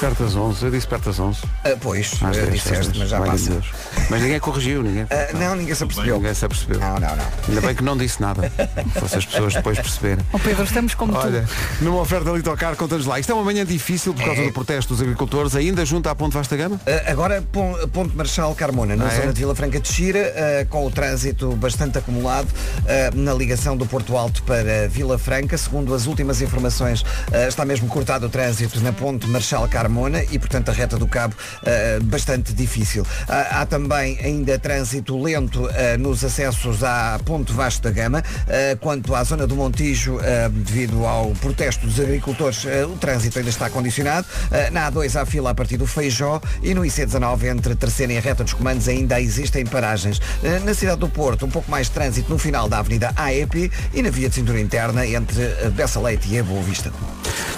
[0.00, 0.62] Perto das 11.
[0.64, 1.38] Eu disse perto das 11.
[1.64, 2.98] Ah, pois, Às eh, 10, disseste, às 10.
[2.98, 3.32] mas já passa.
[3.36, 3.64] dizer.
[4.10, 5.06] Mas ninguém corrigiu, ninguém.
[5.10, 6.16] Ah, não, ninguém se apercebeu.
[6.16, 6.78] Ninguém se apercebeu.
[6.80, 7.24] Não, não, não.
[7.48, 8.52] Ainda bem que não disse nada.
[9.00, 10.22] Fosse as pessoas depois perceberem.
[10.34, 11.46] Ó Pedro, estamos como Olha,
[11.80, 13.18] numa oferta Litocar, conta-nos lá.
[13.18, 14.46] Isto é uma manhã difícil por causa É.
[14.46, 16.76] do protesto dos agricultores, ainda junto à Ponte Vasta Gama?
[16.76, 19.20] Uh, Agora Pon- Ponte Marechal Carmona, na Ah, é?
[19.20, 20.20] zona de Vila Franca de Xira,
[20.62, 25.56] uh, com o trânsito bastante acumulado uh, na ligação do Porto Alto para Vila Franca.
[25.56, 29.85] Segundo as últimas informações, uh, está mesmo cortado o trânsito na Ponte Marechal Carmona
[30.30, 33.02] e, portanto, a reta do Cabo uh, bastante difícil.
[33.02, 33.06] Uh,
[33.50, 38.18] há também ainda trânsito lento uh, nos acessos à Ponte Vasco da Gama.
[38.20, 40.18] Uh, quanto à zona do Montijo,
[40.50, 44.26] devido ao protesto dos agricultores, o trânsito ainda está condicionado.
[44.72, 48.20] Na A2 há fila a partir do Feijó e no IC19 entre terceira e a
[48.20, 50.20] reta dos comandos ainda existem paragens.
[50.64, 54.02] Na cidade do Porto, um pouco mais de trânsito no final da Avenida AEP e
[54.02, 55.42] na via de cintura interna entre
[55.74, 56.92] Bessa Leite e a Boa Vista.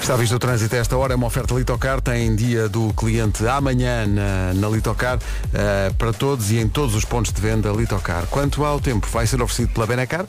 [0.01, 3.47] Está visto o trânsito a esta hora, é uma oferta Litocar, tem dia do cliente
[3.47, 5.19] amanhã na, na Litocar,
[5.53, 8.27] eh, para todos e em todos os pontos de venda Litocar.
[8.27, 10.27] Quanto ao tempo, vai ser oferecido pela Benacar?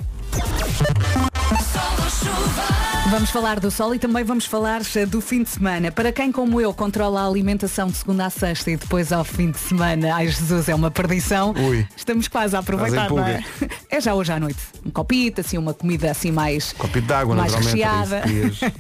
[3.09, 5.91] Vamos falar do sol e também vamos falar eh, do fim de semana.
[5.91, 9.49] Para quem, como eu, controla a alimentação de segunda a sexta e depois ao fim
[9.49, 11.87] de semana, ai Jesus, é uma perdição, Ui.
[11.97, 13.43] estamos quase a aproveitar, não é?
[13.89, 14.59] É já hoje à noite.
[14.85, 16.71] Um copito, assim, uma comida assim mais.
[16.73, 18.21] Copito de água, mais recheada.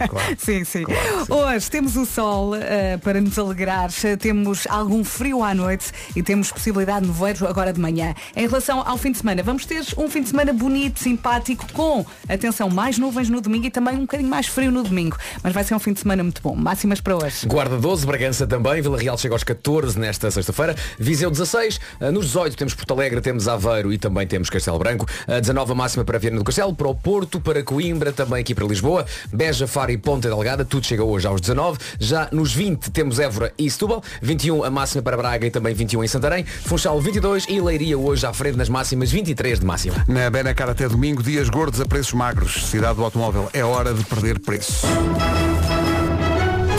[0.09, 0.35] Claro.
[0.37, 0.83] sim, sim.
[0.83, 1.33] Claro sim.
[1.33, 6.21] Hoje temos o sol eh, para nos alegrar, eh, temos algum frio à noite e
[6.21, 8.13] temos possibilidade de nevoeiro agora de manhã.
[8.35, 12.05] Em relação ao fim de semana, vamos ter um fim de semana bonito, simpático, com,
[12.27, 15.17] atenção, mais nuvens no domingo e também um bocadinho mais frio no domingo.
[15.43, 16.55] Mas vai ser um fim de semana muito bom.
[16.55, 17.45] Máximas para hoje.
[17.47, 22.27] Guarda 12, Bragança também, Vila Real chega aos 14 nesta sexta-feira, Viseu 16, ah, nos
[22.27, 26.03] 18 temos Porto Alegre, temos Aveiro e também temos Castelo Branco, a 19 a máxima
[26.03, 29.91] para Viana do Castelo, para o Porto, para Coimbra, também aqui para Lisboa, Beja, Faro
[29.91, 34.03] e Ponta Delgada, tudo chega hoje aos 19, já nos 20 temos Évora e Setúbal,
[34.21, 38.25] 21 a máxima para Braga e também 21 em Santarém, Funchal 22 e Leiria hoje
[38.25, 40.05] à frente nas máximas 23 de máxima.
[40.07, 42.69] Na Benacar até domingo, dias gordos a preços magros.
[42.69, 44.85] Cidade do automóvel, é hora de perder preço.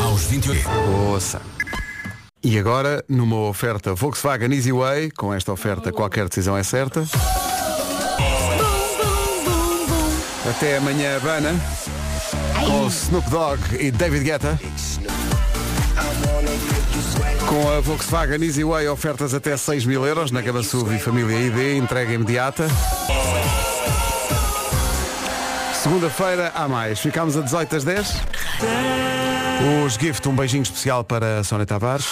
[0.04, 0.68] Aos 28.
[1.12, 1.40] Ouça.
[2.42, 7.04] E agora, numa oferta Volkswagen Easy Way, com esta oferta qualquer decisão é certa.
[10.48, 11.54] Até amanhã, Bana,
[12.66, 14.58] com Snoop Dogg e David Guetta.
[17.46, 21.38] Com a Volkswagen Easy Way, ofertas até 6 mil euros na gama SUV e família
[21.38, 22.66] ID, entrega imediata.
[25.82, 27.00] Segunda-feira há mais.
[27.00, 28.22] Ficámos a 18 às 10.
[29.86, 32.06] Os Gift, um beijinho especial para a Sónia Tavares.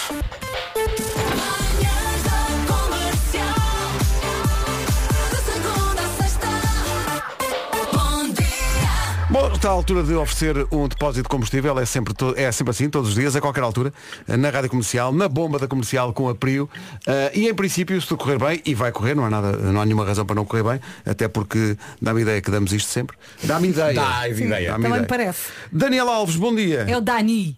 [9.59, 12.89] Está à altura de oferecer um depósito de combustível, é sempre, to- é sempre assim,
[12.89, 13.93] todos os dias, a qualquer altura,
[14.25, 16.69] na rádio comercial, na bomba da comercial com a Prio.
[17.05, 19.81] eh, e em princípio, se tu correr bem, e vai correr, não há, nada, não
[19.81, 23.17] há nenhuma razão para não correr bem, até porque dá-me ideia que damos isto sempre.
[23.43, 23.93] Dá-me ideia.
[23.93, 24.47] Dá-me ideia.
[24.49, 25.01] Dá-me Também ideia.
[25.01, 25.49] me parece.
[25.71, 26.85] Daniel Alves, bom dia.
[26.87, 27.57] É o Dani.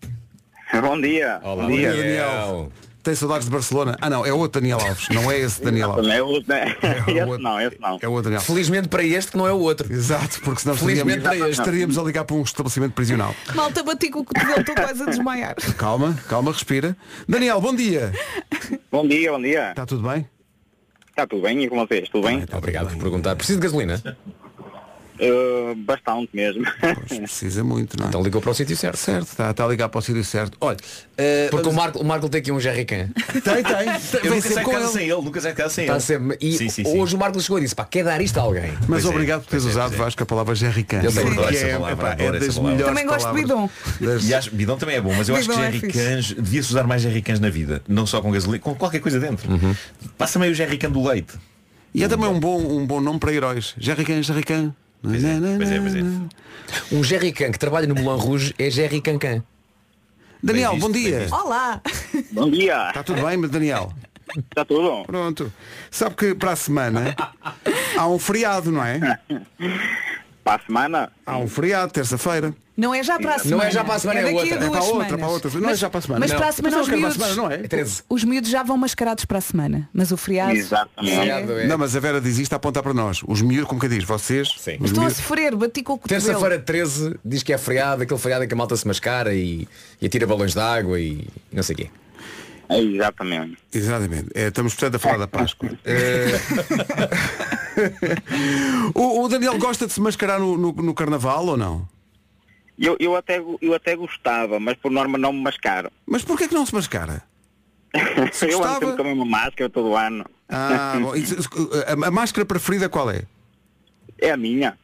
[0.82, 1.40] Bom dia.
[1.44, 2.72] Olá, Bom dia, Daniel.
[3.04, 3.98] Tem saudades de Barcelona?
[4.00, 6.08] Ah não, é outro Daniel Alves, não é esse Daniel Alves.
[6.08, 6.76] É outro, né?
[7.08, 7.98] Esse não, esse não.
[8.00, 8.42] É o outro Daniel.
[8.42, 9.92] Felizmente para este que não é o outro.
[9.92, 11.60] Exato, porque senão Felizmente estaríamos, para este.
[11.62, 13.34] estaríamos a ligar para um estabelecimento prisional.
[13.56, 15.56] Malta, bati com o cotovelo, estou quase a desmaiar.
[15.78, 16.96] Calma, calma, respira.
[17.28, 18.12] Daniel, bom dia.
[18.92, 19.70] Bom dia, bom dia.
[19.72, 20.30] Está tudo bem?
[21.10, 22.08] Está tudo bem e com vocês?
[22.10, 22.46] Tudo bem?
[22.54, 23.36] Obrigado por perguntar.
[23.36, 24.02] Preciso de gasolina?
[25.22, 26.64] Uh, bastante mesmo.
[27.08, 28.10] Precisa muito, não é?
[28.10, 28.98] Então ligou para o sítio certo.
[28.98, 30.58] Certo, está, está a ligar para o sítio certo.
[30.60, 30.78] Olha,
[31.16, 33.10] eh, Porque o Marco, o Marco tem aqui um jerrycan.
[33.32, 34.22] Tem, tem.
[34.24, 36.02] Eu nunca saio de casa sem ele, nunca saio de casa sem Está ele.
[36.02, 36.38] sempre.
[36.42, 37.00] E Sim, sim, sim.
[37.00, 38.72] hoje o Marco chegou e disse, pá, quer dar isto a alguém?
[38.88, 40.04] Mas Pois é, obrigado por teres pois é, usado, pois é.
[40.06, 41.02] Vasco, a palavra jerrycan.
[41.04, 42.72] Eu adoro essa é, palavra, epá, é adoro essa das palavra.
[42.78, 43.70] melhores Também gosto de bidon.
[44.02, 46.70] Das- E acho, bidão também é bom, mas eu acho que Bidon é jerrycans, devia-se
[46.72, 47.84] usar mais jerrycans na vida.
[47.88, 49.48] Não só com gasolina, com qualquer coisa dentro.
[50.18, 51.34] Passa meio o jerrycan do leite.
[51.94, 53.76] E é também um bom, um bom nome para heróis.
[53.78, 54.74] Jerrycan, jerrycan.
[55.02, 56.96] Pois é, pois é, pois é.
[56.96, 59.44] Um jerrycan que trabalha no Moulin Rouge é jerrycancan.
[60.44, 61.28] Daniel, Bem bom dia.
[61.32, 61.82] Olá!
[62.32, 62.90] Bom dia.
[62.90, 63.92] Está tudo bem, Daniel?
[64.38, 65.04] Está tudo?
[65.06, 65.52] Pronto.
[65.90, 67.16] Sabe que para a semana
[67.98, 69.20] há um feriado, não é?
[70.44, 71.12] Para a semana?
[71.26, 72.54] Há um feriado, terça-feira.
[72.76, 73.70] Não é já para a Não semana.
[73.70, 74.56] é já para a semana, é daqui outra.
[74.56, 75.12] É para a outra, semanas.
[75.12, 75.50] para a outra.
[75.52, 76.20] Não é Mas- já para a semana.
[76.22, 76.38] Mas Não.
[76.40, 77.66] para a semana Mas os não é para a miúdos, semana, não é?
[77.66, 78.04] É 13.
[78.10, 79.90] os miúdos já vão mascarados para a semana.
[79.94, 80.54] Mas o feriado.
[80.54, 81.52] Exatamente.
[81.52, 83.22] É- Não, mas a Vera diz isto a apontar para nós.
[83.28, 84.04] Os miúdos, como que diz?
[84.04, 84.48] Vocês?
[84.58, 84.78] Sim.
[84.80, 86.26] Os Estou a miúdos- sofrer, bati com o cotovelo.
[86.26, 89.68] Terça-feira 13 diz que é feriado, aquele feriado em que a malta se mascara e,
[90.02, 91.90] e atira balões de água e não sei o quê.
[92.72, 93.58] Exatamente.
[93.74, 94.30] Exatamente.
[94.34, 95.78] É, estamos portanto a falar da Páscoa.
[95.84, 96.28] É...
[98.96, 101.88] o, o Daniel gosta de se mascarar no, no- no carnaval ou não?
[102.80, 105.92] Eu, eu, até, eu até gostava, mas por norma não me mascaro.
[106.06, 107.22] Mas porquê que não se mascara?
[108.32, 110.26] Se eu ando gostava- sempre com a mesma máscara todo ano.
[110.50, 113.24] Ah, bom, a, a máscara preferida qual é?
[114.20, 114.78] É a minha.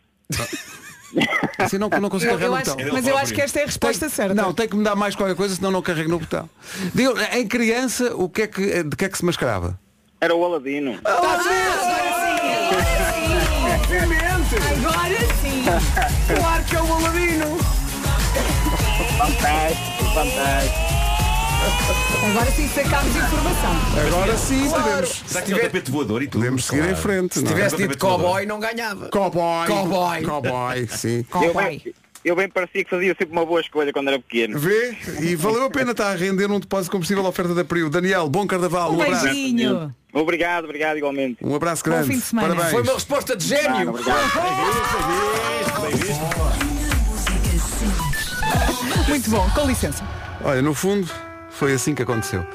[1.58, 2.94] Assim não, não consigo carregar eu no acho, botão.
[2.94, 4.36] mas eu acho que esta é a resposta certa.
[4.36, 6.50] Não, tem que me dar mais qualquer coisa, senão não carrego no botão.
[6.94, 9.80] Digo, em criança, o que é que, de que é que se mascarava?
[10.20, 11.00] Era o Aladino.
[11.06, 12.88] Agora sim!
[16.36, 17.58] Claro que é o Aladino!
[19.18, 20.87] Fantástico, fantástico.
[22.30, 23.76] Agora sim sacámos informação.
[24.08, 26.40] Agora sim podemos, Será que tinha o tapete voador e tudo?
[26.42, 27.34] podemos seguir em frente.
[27.36, 27.54] Se não é?
[27.56, 29.10] tivesse dito cowboy não ganhava.
[29.10, 29.68] Cowboy.
[29.68, 30.22] Cowboy.
[30.24, 31.26] Cowboy, sim.
[31.42, 31.82] Eu bem,
[32.24, 34.58] eu bem parecia que fazia sempre uma boa escolha quando era pequeno.
[34.60, 34.96] Vê?
[35.22, 37.90] E valeu a pena estar a render um depósito de combustível à oferta da Prio.
[37.90, 38.92] Daniel, bom carnaval.
[38.94, 39.26] Um, Um abraço.
[39.26, 39.94] beijinho!
[40.14, 41.38] Obrigado, obrigado igualmente.
[41.44, 42.08] Um abraço Bom grande.
[42.08, 42.48] fim de semana.
[42.56, 42.72] Parabéns.
[42.72, 43.94] Foi uma resposta de gênio.
[49.08, 50.04] Muito bom, com licença.
[50.44, 51.10] Olha, no fundo,
[51.58, 52.46] foi assim que aconteceu.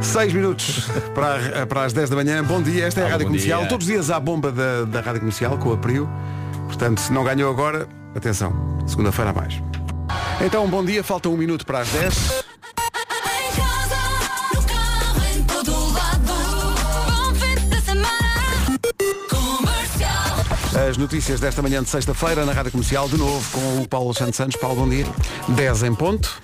[0.00, 2.44] Seis minutos para, a- para as 10 da manhã.
[2.44, 3.60] Bom dia, esta é a Olá, Rádio Comercial.
[3.60, 3.68] dia.
[3.68, 6.08] Todos os dias há a bomba da, da Rádio Comercial com a Prio.
[6.66, 8.52] Portanto, se não ganhou agora, atenção,
[8.86, 9.54] segunda-feira a mais.
[10.44, 12.14] Então, bom dia, falta um minuto para as 10.
[12.14, 13.96] Em casa,
[14.54, 16.32] no carro, em todo lado.
[17.06, 18.78] Bom fim de semana.
[19.30, 20.86] Comercial.
[20.88, 24.36] As notícias desta manhã de sexta-feira na Rádio Comercial, de novo com o Paulo Santos
[24.36, 24.56] Santos.
[24.60, 25.06] Paulo, bom dia.
[25.48, 26.42] 10 em ponto.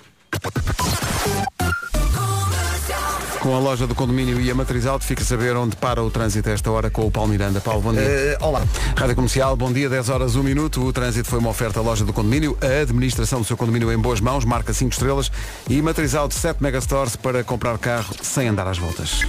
[3.43, 6.09] Com a loja do condomínio e a matriz alto, fica a saber onde para o
[6.09, 7.59] trânsito a esta hora com o Paulo Miranda.
[7.59, 8.01] Paulo, bom dia.
[8.01, 8.65] Eh, olá.
[8.95, 10.81] Rádio Comercial, bom dia, 10 horas, 1 minuto.
[10.81, 13.97] O trânsito foi uma oferta à loja do condomínio, a administração do seu condomínio em
[13.97, 15.29] boas mãos, marca 5 estrelas
[15.69, 19.19] e matriz alto 7 megastores para comprar carro sem andar às voltas.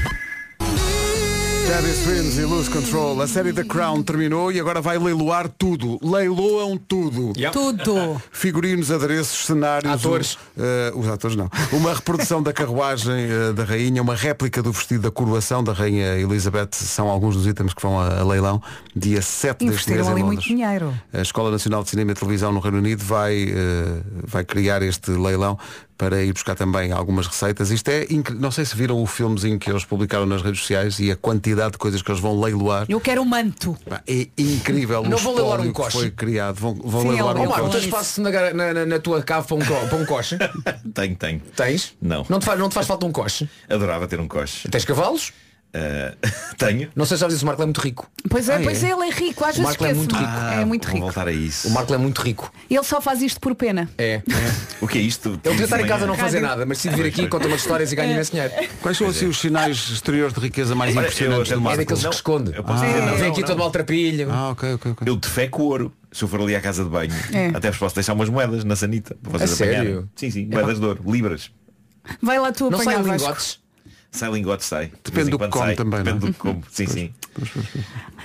[1.66, 3.20] Teddy Swims e Lose Control.
[3.22, 5.98] A série The Crown terminou e agora vai leiloar tudo.
[6.02, 7.32] Leiloam tudo.
[7.52, 8.20] Tudo.
[8.30, 9.92] Figurinos, adereços, cenários.
[9.92, 10.34] Atores.
[10.34, 11.48] o- eh, os atores não.
[11.72, 16.16] Uma reprodução da carruagem eh, da rainha, uma réplica do vestido da coroação da rainha
[16.18, 16.68] Elizabeth.
[16.72, 18.62] São alguns dos itens que vão a, a leilão.
[18.94, 20.26] Dia 7 deste mês Investiram em ali Londres.
[20.26, 20.94] muito dinheiro.
[21.12, 25.10] A Escola Nacional de Cinema e Televisão no Reino Unido vai, eh, vai criar este
[25.12, 25.58] leilão
[25.96, 27.70] para ir buscar também algumas receitas.
[27.70, 30.98] Isto é, incri- não sei se viram o filmezinho que eles publicaram nas redes sociais
[30.98, 32.86] e a quantidade de coisas que eles vão leiloar.
[32.88, 33.76] Eu quero o manto.
[34.06, 35.96] É incrível Não o vão leiloar um coche?
[35.98, 36.56] foi criado.
[36.56, 37.70] Vão, vão Sim, leiloar é um um coche.
[37.70, 40.36] tens espaço na, na, na- na tua cave para um, co- para um coche?
[40.94, 41.40] Tenho, tenho.
[41.56, 41.94] Tens?
[42.02, 42.26] Não.
[42.28, 43.48] Não te, faz, não te faz falta um coche?
[43.68, 44.68] Adorava ter um coche.
[44.68, 45.32] Tens cavalos?
[45.76, 46.14] Ah,
[46.56, 46.88] tenho.
[46.94, 48.08] Não sei se sabes isso, o Marco é muito rico.
[48.30, 48.88] Pois é, Ah, pois é?
[48.88, 49.98] é, ele é rico, às O vezes Marco é esquece.
[49.98, 50.30] muito rico.
[50.60, 51.06] É muito vou rico.
[51.06, 51.66] voltar a isso.
[51.68, 52.52] O Marco é muito rico.
[52.70, 53.90] Ele só faz isto por pena.
[53.98, 54.22] É.
[54.80, 55.30] O que é isto?
[55.30, 57.90] Ele podia estar em casa não fazer nada, mas decide vir aqui, conta umas histórias
[57.90, 58.52] e ganha imenso dinheiro.
[58.82, 61.78] Quais são assim os sinais exteriores de riqueza mais impressionantes do até- É Marco?
[61.78, 62.52] daqueles que esconde.
[63.18, 64.30] Vem aqui todo maltrapilho.
[64.30, 65.08] Ah, ok, ok, ok.
[65.08, 65.92] Eu defeco ouro.
[66.12, 67.48] Se eu for ali à casa de banho, É.
[67.54, 69.74] até vos posso deixar umas moedas na sanita para vocês A sério?
[69.80, 70.10] apanharem.
[70.14, 71.50] Sim, sim, moedas de ouro, libras.
[72.22, 73.58] Vai lá tu Não apanhar lingotes.
[74.14, 74.86] Sai lingote, sai.
[74.86, 75.74] De Depende do que come sai.
[75.74, 76.02] também, não é?
[76.14, 76.62] Depende do que como.
[76.70, 77.12] Sim, sim.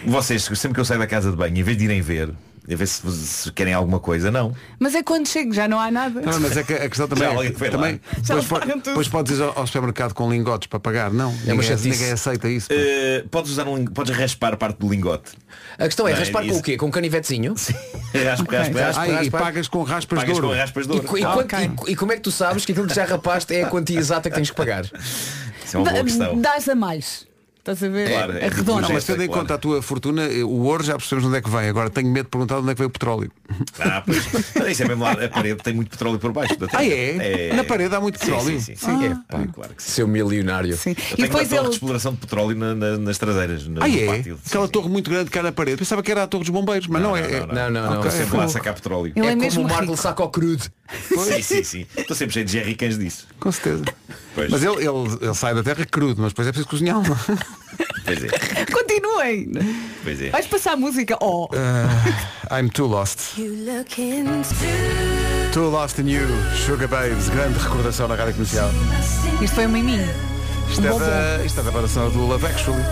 [0.06, 2.30] Vocês, sempre que eu saio da casa de banho, em vez de irem ver,
[2.72, 4.56] A ver se, se querem alguma coisa, não.
[4.78, 6.22] Mas é quando chego, já não há nada.
[6.22, 8.76] Não, mas é que a questão também Já é alguém que também, depois, po- pagam
[8.80, 8.84] tudo.
[8.92, 11.12] depois podes ir ao, ao supermercado com lingotes para pagar.
[11.12, 12.68] Não, É uma ninguém, ninguém aceita isso.
[12.70, 15.32] Eh, podes usar um podes raspar parte do lingote.
[15.80, 16.60] A questão é Não, raspar com isso.
[16.60, 16.78] o quê?
[16.78, 17.56] Com um canivetezinho?
[18.14, 20.50] Raspa, raspa, raspa, Ah, e pagas com raspas de Pagas ouro.
[20.50, 21.08] com raspas de E, ouro.
[21.08, 21.56] co- e Ah, quanto-
[21.88, 23.98] e- e como é que tu sabes que aquilo que já rapaste é a quantia
[23.98, 24.86] exata que tens que pagar?
[25.70, 26.42] Isso é uma boa questão.
[26.42, 27.30] Dás a mais.
[27.60, 28.10] Estás a ver?
[28.10, 28.82] Claro, é Arredonda.
[28.84, 29.42] Não, mas tendo em claro.
[29.42, 31.68] conta a tua fortuna, o ouro já percebemos onde é que vem.
[31.70, 33.32] Agora tenho medo de perguntar onde é que veio o petróleo.
[33.80, 34.26] Ah, pois.
[34.72, 36.56] Isso é mesmo lá, a parede tem muito petróleo por baixo.
[36.74, 37.52] Ah, é?
[37.54, 38.60] Na parede há muito Sim, petróleo?
[38.60, 38.88] Sim, sim, sim.
[38.88, 39.06] Ah.
[39.06, 39.92] É, pá, claro que sim.
[39.92, 40.76] Seu milionário.
[40.78, 40.92] Sim.
[40.92, 41.68] Eu E tenho uma depois torre ele.
[41.70, 44.06] de exploração de petróleo na- na- nas traseiras, no, Ah, no é?
[44.06, 44.40] pátio.
[44.48, 45.78] Aquela Sim, torre muito grande que há na parede.
[45.78, 47.22] Pensava que era a torre dos bombeiros, mas não, é.
[47.22, 48.10] é- Não, não, não.
[48.10, 49.12] Sempre é lá sacar petróleo.
[49.16, 50.64] Ele é, É como o Marco saca ao crudo.
[51.24, 51.86] Sim, sim, sim.
[51.96, 53.28] Estou sempre cheio de jerrycans disso.
[53.40, 53.84] Com certeza.
[54.40, 54.52] Pois.
[54.52, 57.04] Mas ele, ele, ele sai da terra crudo, mas depois é preciso cozinhá-lo.
[58.04, 59.52] Pois é, Continuem.
[60.04, 60.30] pois é.
[60.32, 61.16] Vais passar a música.
[61.22, 61.48] Oh.
[61.54, 63.36] Ah, I'm too lost.
[65.54, 66.28] Too lost in you,
[66.66, 67.30] Sugar Babes.
[67.30, 68.70] Grande recordação na rádio comercial.
[69.42, 70.10] Isto foi um miminho.
[70.70, 71.72] Isto é da, isto é da
[72.10, 72.84] do Love Actually.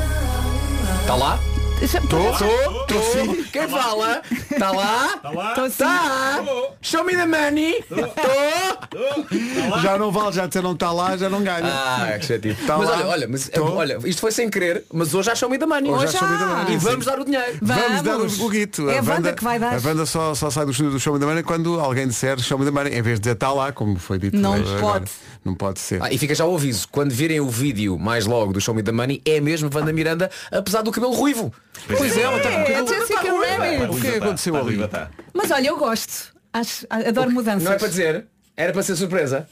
[1.01, 1.39] Está lá?
[1.79, 3.35] Deixa- Estou, Estou, estou.
[3.51, 4.21] Quem fala?
[4.51, 5.19] Está lá?
[5.49, 5.77] Estou assim.
[5.83, 6.43] Tá.
[6.81, 7.75] Show me the money.
[7.89, 9.79] Estou.
[9.81, 11.61] Já não vale, já disseram está lá, já não ganha.
[11.63, 12.61] Ah, que chatice.
[12.65, 12.95] Tá mas lá.
[12.97, 13.63] olha, olha, mas Tô.
[13.75, 15.91] olha, isto foi sem querer, mas hoje já show me the money.
[15.91, 16.85] Hoje já show me the money, E sim.
[16.85, 17.57] vamos dar o dinheiro.
[17.61, 18.89] Vamos, dar o, o guito.
[18.89, 19.75] É a Wanda que vai dar.
[19.75, 22.39] A banda só, só sai do estúdio do Show Me the Money quando alguém disser
[22.39, 24.35] Show Me the Money, em vez de dizer está lá, como foi dito.
[24.35, 24.79] Não agora.
[24.79, 25.11] pode.
[25.47, 26.01] Não pode ser.
[26.03, 28.83] Ah, e fica já o aviso, quando virem o vídeo mais logo do Show Me
[28.83, 31.53] the Money, é mesmo Wanda Miranda, apesar do cabelo ruivo.
[31.87, 33.29] Pois é, ela está com o É, cabelo- Jessica Tá.
[33.31, 33.97] Rabbit.
[33.97, 34.87] O que é que aconteceu Tá, ali?
[34.89, 35.09] tá.
[35.33, 36.33] Mas olha, eu gosto.
[36.51, 37.63] Acho, adoro mudanças.
[37.63, 38.25] Não é para dizer,
[38.57, 39.47] era para ser surpresa.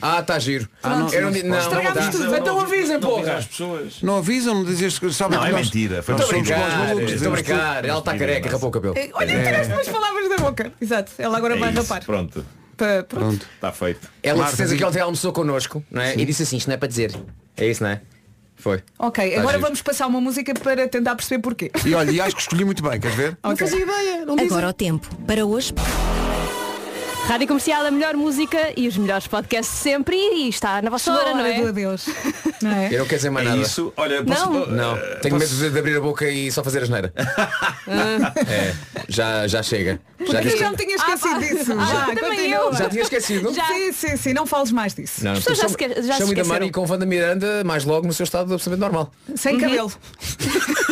[0.00, 0.68] Ah, está giro.
[0.82, 1.38] Ah, não- não pode.
[1.38, 2.10] Estragámos tá.
[2.12, 2.34] tudo.
[2.36, 3.34] Então avisem, Não porra.
[3.34, 4.02] as pessoas.
[4.02, 6.02] Não avisam, não dizias que sabem Não, que é mentira.
[6.02, 6.86] Foi brincar.
[6.86, 8.94] Estou a dizemos brincar, ela está careca, rapou o cabelo.
[8.96, 10.72] Eh, Olha, tiraste umas palavras da boca.
[10.80, 11.12] Exato.
[11.18, 12.04] Ela agora É vai rapar.
[12.04, 12.44] Pronto,
[12.84, 13.06] Pa- pronto.
[13.26, 13.46] Pronto.
[13.54, 14.08] está feito.
[14.22, 16.14] Ela Marta, de certeza que ontem almoçou connosco, não é?
[16.16, 17.14] E disse assim, isto não é para dizer.
[17.56, 18.00] É isso, não é?
[18.56, 18.82] Foi.
[18.98, 19.62] Ok, Tá agora giro.
[19.62, 21.70] vamos passar uma música para tentar perceber porquê.
[21.84, 23.38] E olha, e acho que escolhi muito bem, queres ver?
[23.42, 23.66] Não Ok.
[23.66, 25.08] fazia ideia, não Agora o tempo.
[25.26, 25.72] Para hoje,
[27.26, 31.16] Rádio Comercial, a melhor música e os melhores podcasts sempre e está na vossa a
[31.16, 31.62] hora, não é?
[31.68, 32.06] adeus.
[32.62, 32.88] Não é?
[32.92, 33.62] Eu não quero dizer mais É nada.
[33.62, 33.90] isso.
[33.96, 34.66] Olha, posso, Não.
[34.66, 37.10] Não, tenho posso- medo de, de abrir a boca e só fazer asneira.
[37.86, 38.74] é,
[39.08, 39.98] já, já chega.
[40.20, 41.38] Já, Porque já me tinha esquecido Ah, pá.
[41.38, 41.72] disso.
[41.72, 42.70] Ah, já, também eu.
[42.74, 43.54] já tinha esquecido?
[43.54, 43.64] Já.
[43.66, 45.24] Sim, sim, sim, não fales mais disso.
[45.24, 46.44] Não, As pessoas já chama- se já chama-me da.
[46.44, 49.10] Mari com Wanda Miranda mais logo no seu estado absolutamente normal.
[49.36, 49.90] Sem cabelo.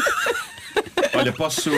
[1.12, 1.70] Olha, posso,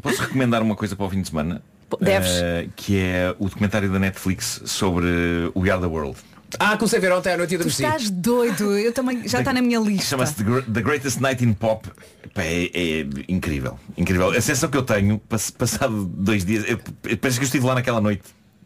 [0.00, 1.60] posso recomendar uma coisa para o fim de semana?
[2.00, 2.30] Deves.
[2.42, 5.06] Eh, que é o documentário da Netflix sobre
[5.54, 6.16] o We Are the World.
[6.58, 7.82] Ah, comecei a ver ontem à noite e Tu adormeci.
[7.82, 8.76] estás doido.
[8.78, 10.04] Eu também já está na minha lista.
[10.04, 11.88] Chama-se The, Gr- The Greatest Night in Pop.
[12.34, 13.78] Pá, é, é incrível.
[13.96, 14.28] Incrível.
[14.30, 16.78] A sensação que eu tenho, pass- passado dois dias, eu,
[17.08, 18.22] eu penso que eu estive lá naquela noite.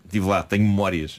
[0.06, 1.18] Estive lá, tenho memórias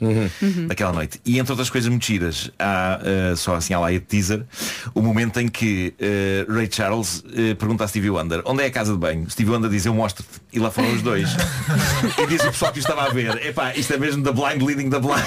[0.67, 1.19] daquela noite.
[1.25, 4.45] E entre outras coisas muito giras, há eh, só assim há lá a teaser,
[4.93, 8.71] o momento em que eh, Ray Charles eh, pergunta a Stevie Wonder onde é a
[8.71, 9.29] casa de banho?
[9.29, 10.29] Stevie Wonder diz eu mostro-te.
[10.53, 11.29] E lá foram os dois.
[12.17, 14.61] e diz o pessoal que o estava a ver, epá, isto é mesmo da blind
[14.61, 15.25] leading da blind.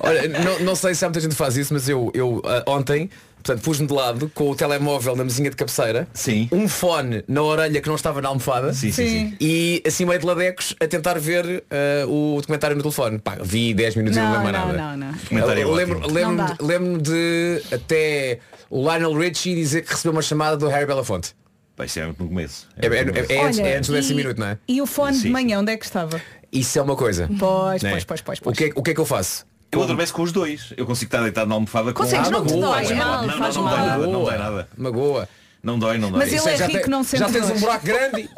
[0.00, 3.10] Olha, não, não sei se há muita gente que faz isso, mas eu, eu ontem,
[3.42, 6.48] portanto, pus-me de lado com o telemóvel na mesinha de cabeceira, Sim.
[6.52, 9.36] um fone na orelha que não estava na almofada Sim, sim, sim.
[9.40, 13.18] e assim meio de ladecos a tentar ver ah, o documentário no telefone.
[13.18, 14.78] Pá, vi 10 minutos e não Não, lembro não, nada.
[14.78, 15.12] não, não.
[15.12, 16.14] Documentário é Eu lembro, ótimo.
[16.14, 16.56] lembro, Não dá.
[16.60, 18.38] lembro de até
[18.70, 21.34] o Lionel Richie dizer que recebeu uma chamada do Harry Belafonte.
[21.74, 22.68] Pá, isso é no começo.
[22.76, 23.32] É, é- começo.
[23.32, 24.58] é antes, Olha, é antes do décimo minuto, não é?
[24.68, 25.30] E o fone de Sim.
[25.30, 26.20] manhã, onde é que estava?
[26.52, 27.30] Isso é uma coisa.
[27.38, 27.90] Pois, né?
[27.92, 28.58] pois, pois, pois, O pois.
[28.58, 29.46] que, é, o que é que eu faço?
[29.72, 30.72] Eu adormeço com os dois.
[30.76, 32.74] Eu consigo estar deitado na almofada com Consegues, Ah, não te magoa.
[32.76, 33.78] dói, É, mal, não, faz não, não mal.
[33.78, 34.30] dói nada, não Magoa.
[34.30, 34.68] dói nada.
[34.76, 35.28] Magoa.
[35.62, 36.18] Não dói, não dói.
[36.20, 38.28] Mas ele é já rico, te- não sente Já tens um buraco grande.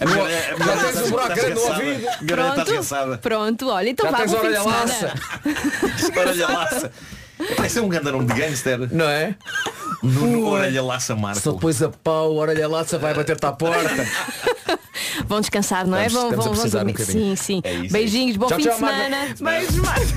[0.00, 2.08] A minha- a minha Já tens um buraco grande no ouvido.
[2.08, 5.14] A minha orelha está Pronto, pronto, olha, então Já vá, tens orelha laça.
[6.16, 6.92] Orelha laça.
[7.56, 8.78] Parece um grande nome de gangster.
[8.94, 9.34] Não é?
[10.02, 11.52] Nuno Orelha Laça Só Marco.
[11.52, 13.88] depois a pau, a orelha laça vai bater-te à porta.
[15.26, 16.06] Vão descansar, não é?
[16.06, 16.92] Estamos- Vão, vão, vão um dormir.
[16.92, 17.36] bocadinho.
[17.36, 17.60] sim, sim.
[17.64, 19.16] É isso, é Beijinhos, bom Tchau, fim tchau, de semana.
[19.40, 20.14] Beijo, Marta.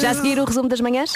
[0.00, 1.12] Já a seguir o resumo das manhãs?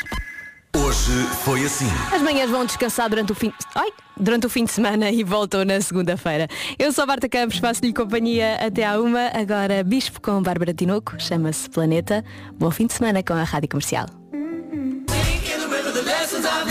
[0.77, 1.12] Hoje
[1.43, 1.87] foi assim.
[2.14, 5.64] As manhãs vão descansar durante o fim, Ai, durante o fim de semana e voltam
[5.64, 6.49] na segunda-feira.
[6.79, 9.29] Eu sou a Marta Campos, faço-lhe companhia até à uma.
[9.35, 12.22] Agora Bispo com Bárbara Tinoco, chama-se Planeta.
[12.59, 14.07] Bom fim de semana com a Rádio Comercial.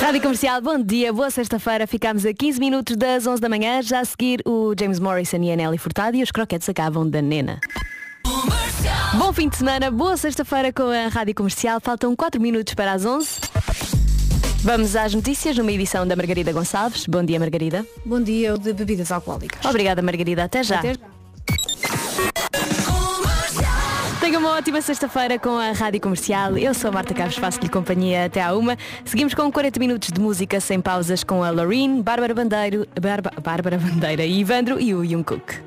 [0.05, 1.87] Rádio Comercial, bom dia, boa sexta-feira.
[1.87, 3.81] Ficámos a 15 minutos das 11 da manhã.
[3.81, 7.23] Já a seguir o James Morrison e a Nelly Furtado e os croquetes acabam da
[7.23, 7.59] Nena.
[9.17, 11.79] Bom fim de semana, boa sexta-feira com a Rádio Comercial.
[11.81, 13.39] Faltam 4 minutos para as 11.
[14.61, 17.07] Vamos às notícias numa edição da Margarida Gonçalves.
[17.07, 17.83] Bom dia, Margarida.
[18.05, 19.65] Bom dia, o de bebidas alcoólicas.
[19.65, 20.43] Obrigada, Margarida.
[20.43, 20.77] Até já.
[20.77, 21.14] Até já.
[24.35, 26.57] Tenha uma ótima sexta-feira com a Rádio Comercial.
[26.57, 28.77] Eu sou a Marta Carlos, faço-lhe companhia até à uma.
[29.05, 32.85] Seguimos com 40 minutos de música sem pausas com a Loreen, Bárbara Bandeiro,
[33.41, 35.63] Bárbara Bandeira e Ivandro e o Jungkook.